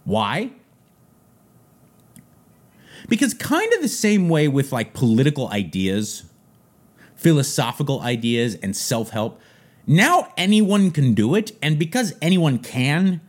Why? 0.04 0.52
Because 3.08 3.34
kind 3.34 3.72
of 3.74 3.82
the 3.82 3.88
same 3.88 4.30
way 4.30 4.48
with 4.48 4.72
like 4.72 4.94
political 4.94 5.50
ideas, 5.50 6.26
philosophical 7.16 8.02
ideas, 8.02 8.56
and 8.56 8.76
self 8.76 9.12
help, 9.12 9.40
now 9.86 10.34
anyone 10.36 10.92
can 10.92 11.14
do 11.14 11.36
it. 11.36 11.52
And 11.62 11.80
because 11.80 12.14
anyone 12.22 12.60
can, 12.60 13.22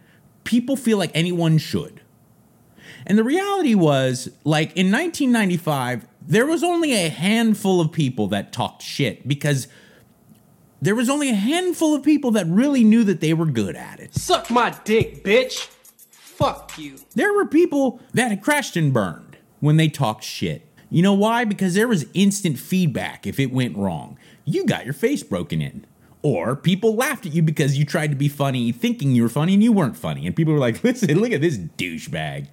people 0.45 0.77
feel 0.77 0.99
like 0.99 1.13
anyone 1.15 1.59
should. 1.59 2.01
And 3.07 3.17
the 3.17 3.25
reality 3.25 3.75
was, 3.75 4.29
like 4.45 4.77
in 4.77 4.91
1995, 4.91 6.07
there 6.21 6.47
was 6.47 6.63
only 6.63 6.93
a 6.93 7.09
handful 7.09 7.81
of 7.81 7.93
people 7.93 8.27
that 8.29 8.53
talked 8.53 8.83
shit 8.83 9.27
because 9.27 9.69
there 10.83 10.95
was 10.95 11.09
only 11.09 11.31
a 11.31 11.35
handful 11.35 11.95
of 11.95 12.03
people 12.03 12.33
that 12.33 12.47
really 12.47 12.85
knew 12.85 13.05
that 13.05 13.21
they 13.21 13.35
were 13.35 13.47
good 13.47 13.77
at 13.77 14.01
it. 14.01 14.15
Suck 14.15 14.51
my 14.51 14.77
dick, 14.85 15.25
bitch. 15.25 15.67
Fuck 16.11 16.79
you. 16.79 16.99
There 17.15 17.33
were 17.33 17.47
people 17.47 18.01
that 18.13 18.31
had 18.31 18.43
crashed 18.43 18.77
and 18.77 18.93
burned 18.93 19.28
when 19.61 19.77
they 19.77 19.89
talked 19.89 20.25
shit. 20.25 20.67
You 20.91 21.03
know 21.03 21.15
why? 21.15 21.45
Because 21.45 21.75
there 21.75 21.89
was 21.89 22.07
instant 22.15 22.59
feedback 22.59 23.27
if 23.27 23.39
it 23.39 23.53
went 23.53 23.77
wrong. 23.77 24.19
You 24.45 24.65
got 24.65 24.85
your 24.85 24.95
face 24.95 25.23
broken 25.23 25.61
in. 25.61 25.87
Or 26.23 26.57
people 26.57 26.95
laughed 26.97 27.27
at 27.27 27.33
you 27.33 27.43
because 27.43 27.79
you 27.79 27.85
tried 27.85 28.11
to 28.11 28.17
be 28.17 28.29
funny, 28.29 28.73
thinking 28.73 29.13
you 29.13 29.23
were 29.23 29.29
funny 29.29 29.55
and 29.55 29.63
you 29.63 29.73
weren't 29.73 29.97
funny. 29.97 30.27
And 30.27 30.35
people 30.35 30.53
were 30.53 30.59
like, 30.59 30.83
listen, 30.85 31.21
look 31.21 31.33
at 31.33 31.41
this 31.41 31.59
douchebag. 31.59 32.49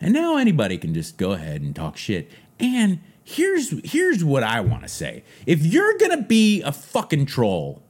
And 0.00 0.14
now 0.14 0.36
anybody 0.36 0.78
can 0.78 0.94
just 0.94 1.16
go 1.16 1.32
ahead 1.32 1.60
and 1.60 1.74
talk 1.74 1.96
shit. 1.96 2.30
And 2.58 3.00
here's 3.24 3.74
here's 3.90 4.24
what 4.24 4.42
I 4.42 4.60
want 4.60 4.82
to 4.82 4.88
say. 4.88 5.24
If 5.46 5.64
you're 5.64 5.96
gonna 5.98 6.22
be 6.22 6.62
a 6.62 6.72
fucking 6.72 7.26
troll, 7.26 7.82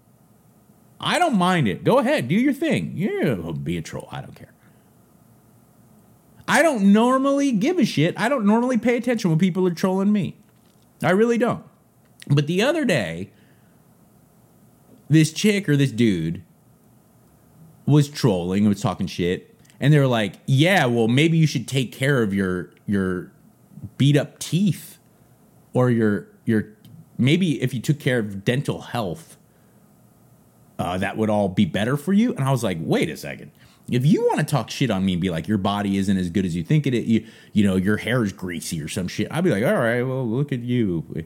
I 1.01 1.19
don't 1.19 1.37
mind 1.37 1.69
it. 1.69 1.85
Go 1.85 1.99
ahead, 1.99 2.29
do 2.29 2.35
your 2.35 2.53
thing. 2.53 2.93
Yeah, 2.95 3.53
be 3.53 3.77
a 3.77 3.83
troll. 3.83 4.09
I 4.11 4.21
don't 4.21 4.35
care. 4.35 4.53
I 6.49 6.63
don't 6.63 6.95
normally 6.95 7.53
give 7.53 7.79
a 7.79 7.85
shit. 7.85 8.19
I 8.19 8.31
don't 8.31 8.47
normally 8.47 8.79
pay 8.79 8.97
attention 8.97 9.29
when 9.29 9.39
people 9.39 9.67
are 9.67 9.75
trolling 9.75 10.11
me. 10.11 10.37
I 11.03 11.11
really 11.11 11.37
don't. 11.37 11.63
But 12.27 12.47
the 12.47 12.63
other 12.63 12.87
day, 12.87 13.31
this 15.11 15.31
chick 15.31 15.69
or 15.69 15.77
this 15.77 15.93
dude 15.93 16.43
was 17.85 18.09
trolling 18.09 18.61
and 18.61 18.69
was 18.71 18.81
talking 18.81 19.07
shit. 19.07 19.55
And 19.79 19.93
they 19.93 19.99
were 19.99 20.07
like, 20.07 20.37
yeah, 20.47 20.87
well, 20.87 21.07
maybe 21.07 21.37
you 21.37 21.47
should 21.47 21.69
take 21.69 21.93
care 21.93 22.23
of 22.23 22.33
your 22.33 22.71
your 22.87 23.31
beat 23.99 24.17
up 24.17 24.39
teeth 24.39 24.99
or 25.75 25.91
your 25.91 26.29
your 26.47 26.65
maybe 27.19 27.63
if 27.63 27.75
you 27.75 27.81
took 27.81 28.01
care 28.01 28.19
of 28.19 28.43
dental 28.43 28.81
health, 28.81 29.37
uh, 30.79 30.97
that 30.99 31.17
would 31.17 31.29
all 31.29 31.49
be 31.49 31.67
better 31.67 31.97
for 31.97 32.13
you. 32.13 32.35
And 32.35 32.43
I 32.43 32.51
was 32.51 32.65
like, 32.65 32.79
wait 32.81 33.11
a 33.11 33.17
second 33.17 33.53
if 33.91 34.05
you 34.05 34.27
want 34.27 34.39
to 34.41 34.45
talk 34.45 34.71
shit 34.71 34.91
on 34.91 35.05
me 35.05 35.15
and 35.15 35.23
be 35.23 35.31
like 35.31 35.49
your 35.49 35.59
body 35.59 35.97
isn't 35.97 36.17
as 36.17 36.31
good 36.31 36.45
as 36.45 36.55
you 36.55 36.63
think 36.63 36.87
it 36.87 36.95
you 37.05 37.27
you 37.53 37.67
know 37.67 37.77
your 37.77 37.97
hair 37.97 38.23
is 38.23 38.33
greasy 38.33 38.83
or 38.83 38.89
some 38.89 39.09
shit, 39.09 39.29
I'd 39.31 39.45
be 39.45 39.51
like, 39.51 39.65
all 39.65 39.75
right, 39.75 40.03
well 40.03 40.27
look 40.27 40.53
at 40.53 40.61
you. 40.61 41.25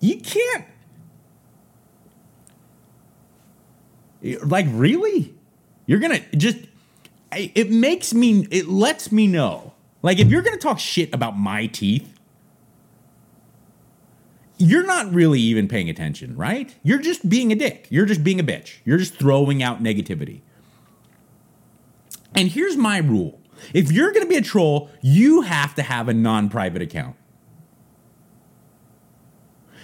You 0.00 0.20
can't. 0.20 0.66
Like 4.42 4.66
really, 4.70 5.34
you're 5.86 5.98
gonna 5.98 6.20
just. 6.36 6.58
It 7.32 7.70
makes 7.70 8.14
me. 8.14 8.46
It 8.50 8.68
lets 8.68 9.10
me 9.10 9.26
know. 9.26 9.72
Like 10.02 10.18
if 10.18 10.28
you're 10.28 10.42
gonna 10.42 10.56
talk 10.56 10.78
shit 10.78 11.12
about 11.14 11.36
my 11.36 11.66
teeth, 11.66 12.18
you're 14.58 14.86
not 14.86 15.12
really 15.12 15.40
even 15.40 15.68
paying 15.68 15.90
attention, 15.90 16.36
right? 16.36 16.74
You're 16.82 17.00
just 17.00 17.28
being 17.28 17.50
a 17.50 17.54
dick. 17.54 17.86
You're 17.90 18.06
just 18.06 18.22
being 18.22 18.38
a 18.38 18.44
bitch. 18.44 18.76
You're 18.84 18.98
just 18.98 19.14
throwing 19.14 19.62
out 19.62 19.82
negativity. 19.82 20.42
And 22.34 22.48
here's 22.48 22.76
my 22.76 22.98
rule 22.98 23.40
if 23.72 23.90
you're 23.92 24.12
going 24.12 24.24
to 24.24 24.28
be 24.28 24.36
a 24.36 24.42
troll, 24.42 24.90
you 25.00 25.42
have 25.42 25.74
to 25.76 25.82
have 25.82 26.08
a 26.08 26.14
non 26.14 26.48
private 26.48 26.82
account. 26.82 27.16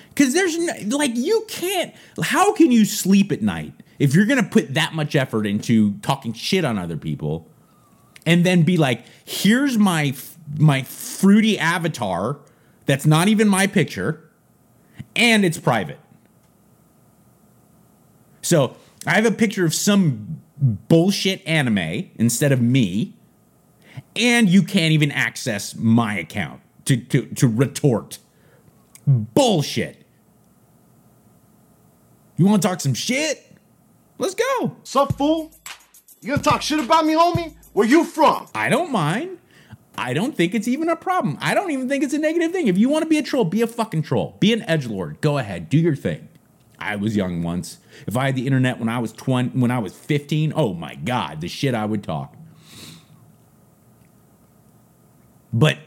Because 0.09 0.35
there's 0.35 0.59
no, 0.59 0.97
like, 0.97 1.13
you 1.15 1.45
can't, 1.49 1.95
how 2.23 2.53
can 2.53 2.73
you 2.73 2.85
sleep 2.85 3.33
at 3.33 3.43
night 3.43 3.73
if 3.99 4.15
you're 4.15 4.27
going 4.27 4.43
to 4.43 4.49
put 4.49 4.75
that 4.75 4.93
much 4.93 5.15
effort 5.15 5.47
into 5.47 5.95
talking 6.01 6.33
shit 6.33 6.65
on 6.65 6.79
other 6.79 6.97
people 6.97 7.49
and 8.27 8.45
then 8.45 8.63
be 8.63 8.77
like, 8.77 9.05
here's 9.25 9.79
my, 9.79 10.15
my 10.59 10.83
fruity 10.83 11.59
avatar 11.59 12.41
that's 12.87 13.07
not 13.07 13.29
even 13.29 13.49
my 13.49 13.69
picture, 13.69 14.29
and 15.15 15.45
it's 15.45 15.59
private. 15.59 16.01
So 18.43 18.77
I 19.07 19.13
have 19.15 19.27
a 19.27 19.31
picture 19.31 19.65
of 19.65 19.73
some 19.73 20.41
bullshit 20.61 21.47
anime 21.47 22.11
instead 22.17 22.53
of 22.53 22.61
me, 22.61 23.15
and 24.15 24.49
you 24.49 24.63
can't 24.63 24.93
even 24.93 25.11
access 25.11 25.75
my 25.75 26.19
account 26.19 26.61
to, 26.85 26.97
to, 26.97 27.27
to 27.27 27.49
retort. 27.49 28.19
Bullshit. 29.07 30.05
You 32.37 32.47
want 32.47 32.63
to 32.63 32.69
talk 32.69 32.81
some 32.81 32.95
shit? 32.95 33.57
Let's 34.19 34.35
go. 34.35 34.77
Sup, 34.83 35.17
fool? 35.17 35.53
You 36.23 36.31
gonna 36.31 36.43
talk 36.43 36.63
shit 36.63 36.79
about 36.79 37.05
me, 37.07 37.15
homie? 37.15 37.55
Where 37.73 37.87
you 37.87 38.05
from? 38.05 38.47
I 38.55 38.69
don't 38.69 38.91
mind. 38.91 39.39
I 39.97 40.15
don't 40.15 40.35
think 40.35 40.55
it's 40.55 40.67
even 40.67 40.89
a 40.89 40.97
problem. 40.97 41.37
I 41.41 41.53
don't 41.53 41.71
even 41.71 41.89
think 41.89 42.03
it's 42.03 42.15
a 42.15 42.19
negative 42.19 42.53
thing. 42.53 42.69
If 42.69 42.79
you 42.79 42.89
want 42.89 43.03
to 43.03 43.09
be 43.09 43.19
a 43.19 43.23
troll, 43.23 43.45
be 43.45 43.61
a 43.61 43.67
fucking 43.67 44.03
troll. 44.03 44.37
Be 44.41 44.53
an 44.53 44.63
edge 44.63 44.87
lord. 44.87 45.21
Go 45.21 45.37
ahead, 45.37 45.69
do 45.69 45.77
your 45.77 45.95
thing. 45.95 46.30
I 46.81 46.97
was 46.97 47.15
young 47.15 47.43
once. 47.43 47.79
If 48.07 48.17
I 48.17 48.27
had 48.27 48.37
the 48.37 48.47
internet 48.47 48.79
when 48.79 48.89
I 48.89 48.99
was 48.99 49.13
20, 49.13 49.59
when 49.59 49.71
I 49.71 49.79
was 49.79 49.93
15, 49.95 50.53
oh 50.57 50.75
my 50.75 50.95
god, 50.95 51.41
the 51.41 51.49
shit 51.49 51.75
I 51.75 51.85
would 51.85 52.03
talk. 52.03 52.35
But 55.53 55.79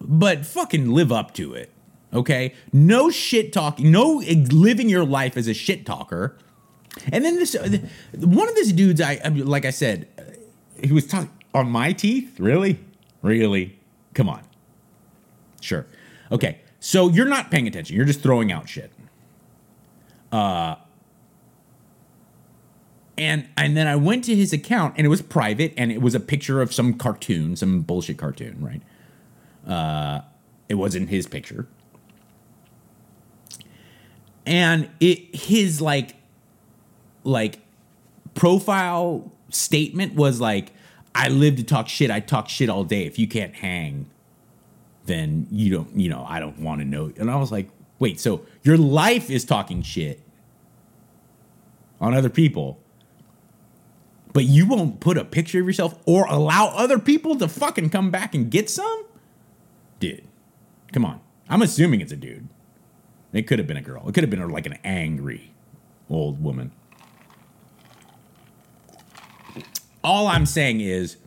but 0.00 0.46
fucking 0.46 0.90
live 0.90 1.12
up 1.12 1.34
to 1.34 1.54
it. 1.54 1.70
Okay? 2.12 2.54
No 2.72 3.10
shit 3.10 3.52
talking, 3.52 3.90
no 3.90 4.22
living 4.50 4.88
your 4.88 5.04
life 5.04 5.36
as 5.36 5.46
a 5.46 5.54
shit 5.54 5.86
talker. 5.86 6.36
And 7.12 7.24
then 7.24 7.36
this 7.36 7.54
one 8.14 8.48
of 8.48 8.54
these 8.54 8.72
dudes 8.72 9.00
I 9.00 9.20
like 9.28 9.64
I 9.64 9.70
said, 9.70 10.08
uh, 10.18 10.22
he 10.82 10.92
was 10.92 11.06
talking 11.06 11.30
on 11.54 11.70
my 11.70 11.92
teeth? 11.92 12.38
Really? 12.40 12.80
Really? 13.22 13.78
Come 14.14 14.28
on. 14.28 14.42
Sure. 15.60 15.86
Okay. 16.32 16.60
So 16.80 17.10
you're 17.10 17.28
not 17.28 17.50
paying 17.50 17.68
attention. 17.68 17.94
You're 17.94 18.06
just 18.06 18.22
throwing 18.22 18.50
out 18.50 18.68
shit. 18.68 18.90
Uh 20.32 20.76
and 23.18 23.48
and 23.56 23.76
then 23.76 23.86
I 23.86 23.96
went 23.96 24.24
to 24.24 24.34
his 24.34 24.52
account 24.52 24.94
and 24.96 25.04
it 25.04 25.10
was 25.10 25.22
private 25.22 25.74
and 25.76 25.92
it 25.92 26.00
was 26.00 26.14
a 26.14 26.20
picture 26.20 26.62
of 26.62 26.72
some 26.72 26.94
cartoon, 26.94 27.56
some 27.56 27.80
bullshit 27.82 28.18
cartoon, 28.18 28.58
right? 28.60 28.82
Uh 29.70 30.22
it 30.68 30.74
wasn't 30.74 31.08
his 31.08 31.26
picture. 31.26 31.66
And 34.46 34.88
it 35.00 35.34
his 35.34 35.80
like 35.80 36.16
like 37.24 37.60
profile 38.34 39.30
statement 39.50 40.14
was 40.14 40.40
like 40.40 40.72
I 41.14 41.28
live 41.28 41.56
to 41.56 41.64
talk 41.64 41.88
shit. 41.88 42.10
I 42.10 42.20
talk 42.20 42.48
shit 42.48 42.68
all 42.68 42.84
day. 42.84 43.04
If 43.04 43.18
you 43.18 43.26
can't 43.26 43.54
hang, 43.54 44.06
then 45.06 45.46
you 45.50 45.74
don't, 45.74 45.96
you 45.96 46.08
know, 46.08 46.24
I 46.26 46.38
don't 46.38 46.60
want 46.60 46.80
to 46.80 46.86
know. 46.86 47.12
And 47.16 47.30
I 47.30 47.36
was 47.36 47.50
like, 47.50 47.68
wait, 48.00 48.18
so 48.18 48.44
your 48.64 48.76
life 48.76 49.30
is 49.30 49.44
talking 49.44 49.82
shit 49.82 50.20
on 52.00 52.14
other 52.14 52.30
people, 52.30 52.80
but 54.32 54.44
you 54.44 54.66
won't 54.66 54.98
put 54.98 55.16
a 55.16 55.24
picture 55.24 55.60
of 55.60 55.66
yourself 55.66 55.96
or 56.06 56.26
allow 56.26 56.68
other 56.68 56.98
people 56.98 57.36
to 57.36 57.46
fucking 57.46 57.90
come 57.90 58.10
back 58.10 58.34
and 58.34 58.50
get 58.50 58.68
some? 58.68 59.04
Dude, 60.00 60.26
come 60.92 61.04
on. 61.04 61.20
I'm 61.48 61.62
assuming 61.62 62.00
it's 62.00 62.12
a 62.12 62.16
dude. 62.16 62.48
It 63.32 63.42
could 63.42 63.58
have 63.58 63.68
been 63.68 63.76
a 63.76 63.82
girl. 63.82 64.08
It 64.08 64.14
could 64.14 64.24
have 64.24 64.30
been 64.30 64.48
like 64.48 64.66
an 64.66 64.78
angry 64.82 65.52
old 66.08 66.42
woman. 66.42 66.72
All 70.02 70.26
I'm 70.26 70.46
saying 70.46 70.80
is 70.80 71.18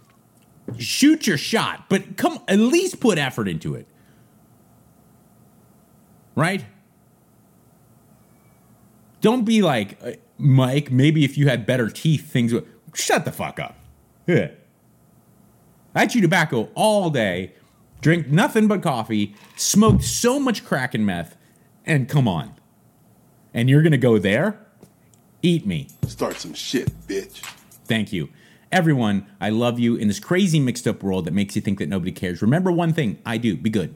shoot 0.78 1.28
your 1.28 1.38
shot, 1.38 1.86
but 1.88 2.18
come 2.18 2.40
at 2.48 2.58
least 2.58 3.00
put 3.00 3.18
effort 3.18 3.48
into 3.48 3.76
it. 3.76 3.88
Right? 6.36 6.66
Don't 9.22 9.46
be 9.46 9.62
like, 9.62 9.98
uh, 10.04 10.12
Mike, 10.38 10.92
maybe 10.92 11.24
if 11.24 11.38
you 11.38 11.48
had 11.48 11.66
better 11.66 11.90
teeth, 11.90 12.32
things 12.32 12.54
would. 12.54 12.68
Shut 12.94 13.26
the 13.26 13.32
fuck 13.32 13.60
up. 13.60 13.78
Yeah. 14.28 14.52
I 15.96 16.06
chew 16.08 16.22
tobacco 16.22 16.70
all 16.76 17.10
day, 17.10 17.54
drink 18.02 18.28
nothing 18.28 18.68
but 18.68 18.82
coffee, 18.82 19.36
smoked 19.56 20.04
so 20.04 20.40
much 20.40 20.66
crack 20.66 20.94
and 20.94 21.06
meth, 21.06 21.38
and 21.86 22.10
come 22.10 22.28
on. 22.28 22.56
And 23.54 23.70
you're 23.70 23.84
gonna 23.84 23.98
go 23.98 24.18
there? 24.18 24.60
Eat 25.42 25.66
me. 25.66 25.88
Start 26.08 26.38
some 26.38 26.54
shit, 26.54 26.90
bitch. 27.08 27.40
Thank 27.86 28.12
you. 28.12 28.30
Everyone, 28.72 29.28
I 29.40 29.50
love 29.50 29.80
you 29.80 29.96
in 29.96 30.08
this 30.08 30.20
crazy 30.20 30.60
mixed 30.60 30.88
up 30.88 31.04
world 31.04 31.26
that 31.26 31.34
makes 31.34 31.56
you 31.56 31.62
think 31.62 31.78
that 31.80 31.90
nobody 31.90 32.12
cares. 32.12 32.42
Remember 32.42 32.72
one 32.72 32.92
thing 32.92 33.20
I 33.26 33.38
do 33.38 33.56
be 33.56 33.70
good. 33.70 33.96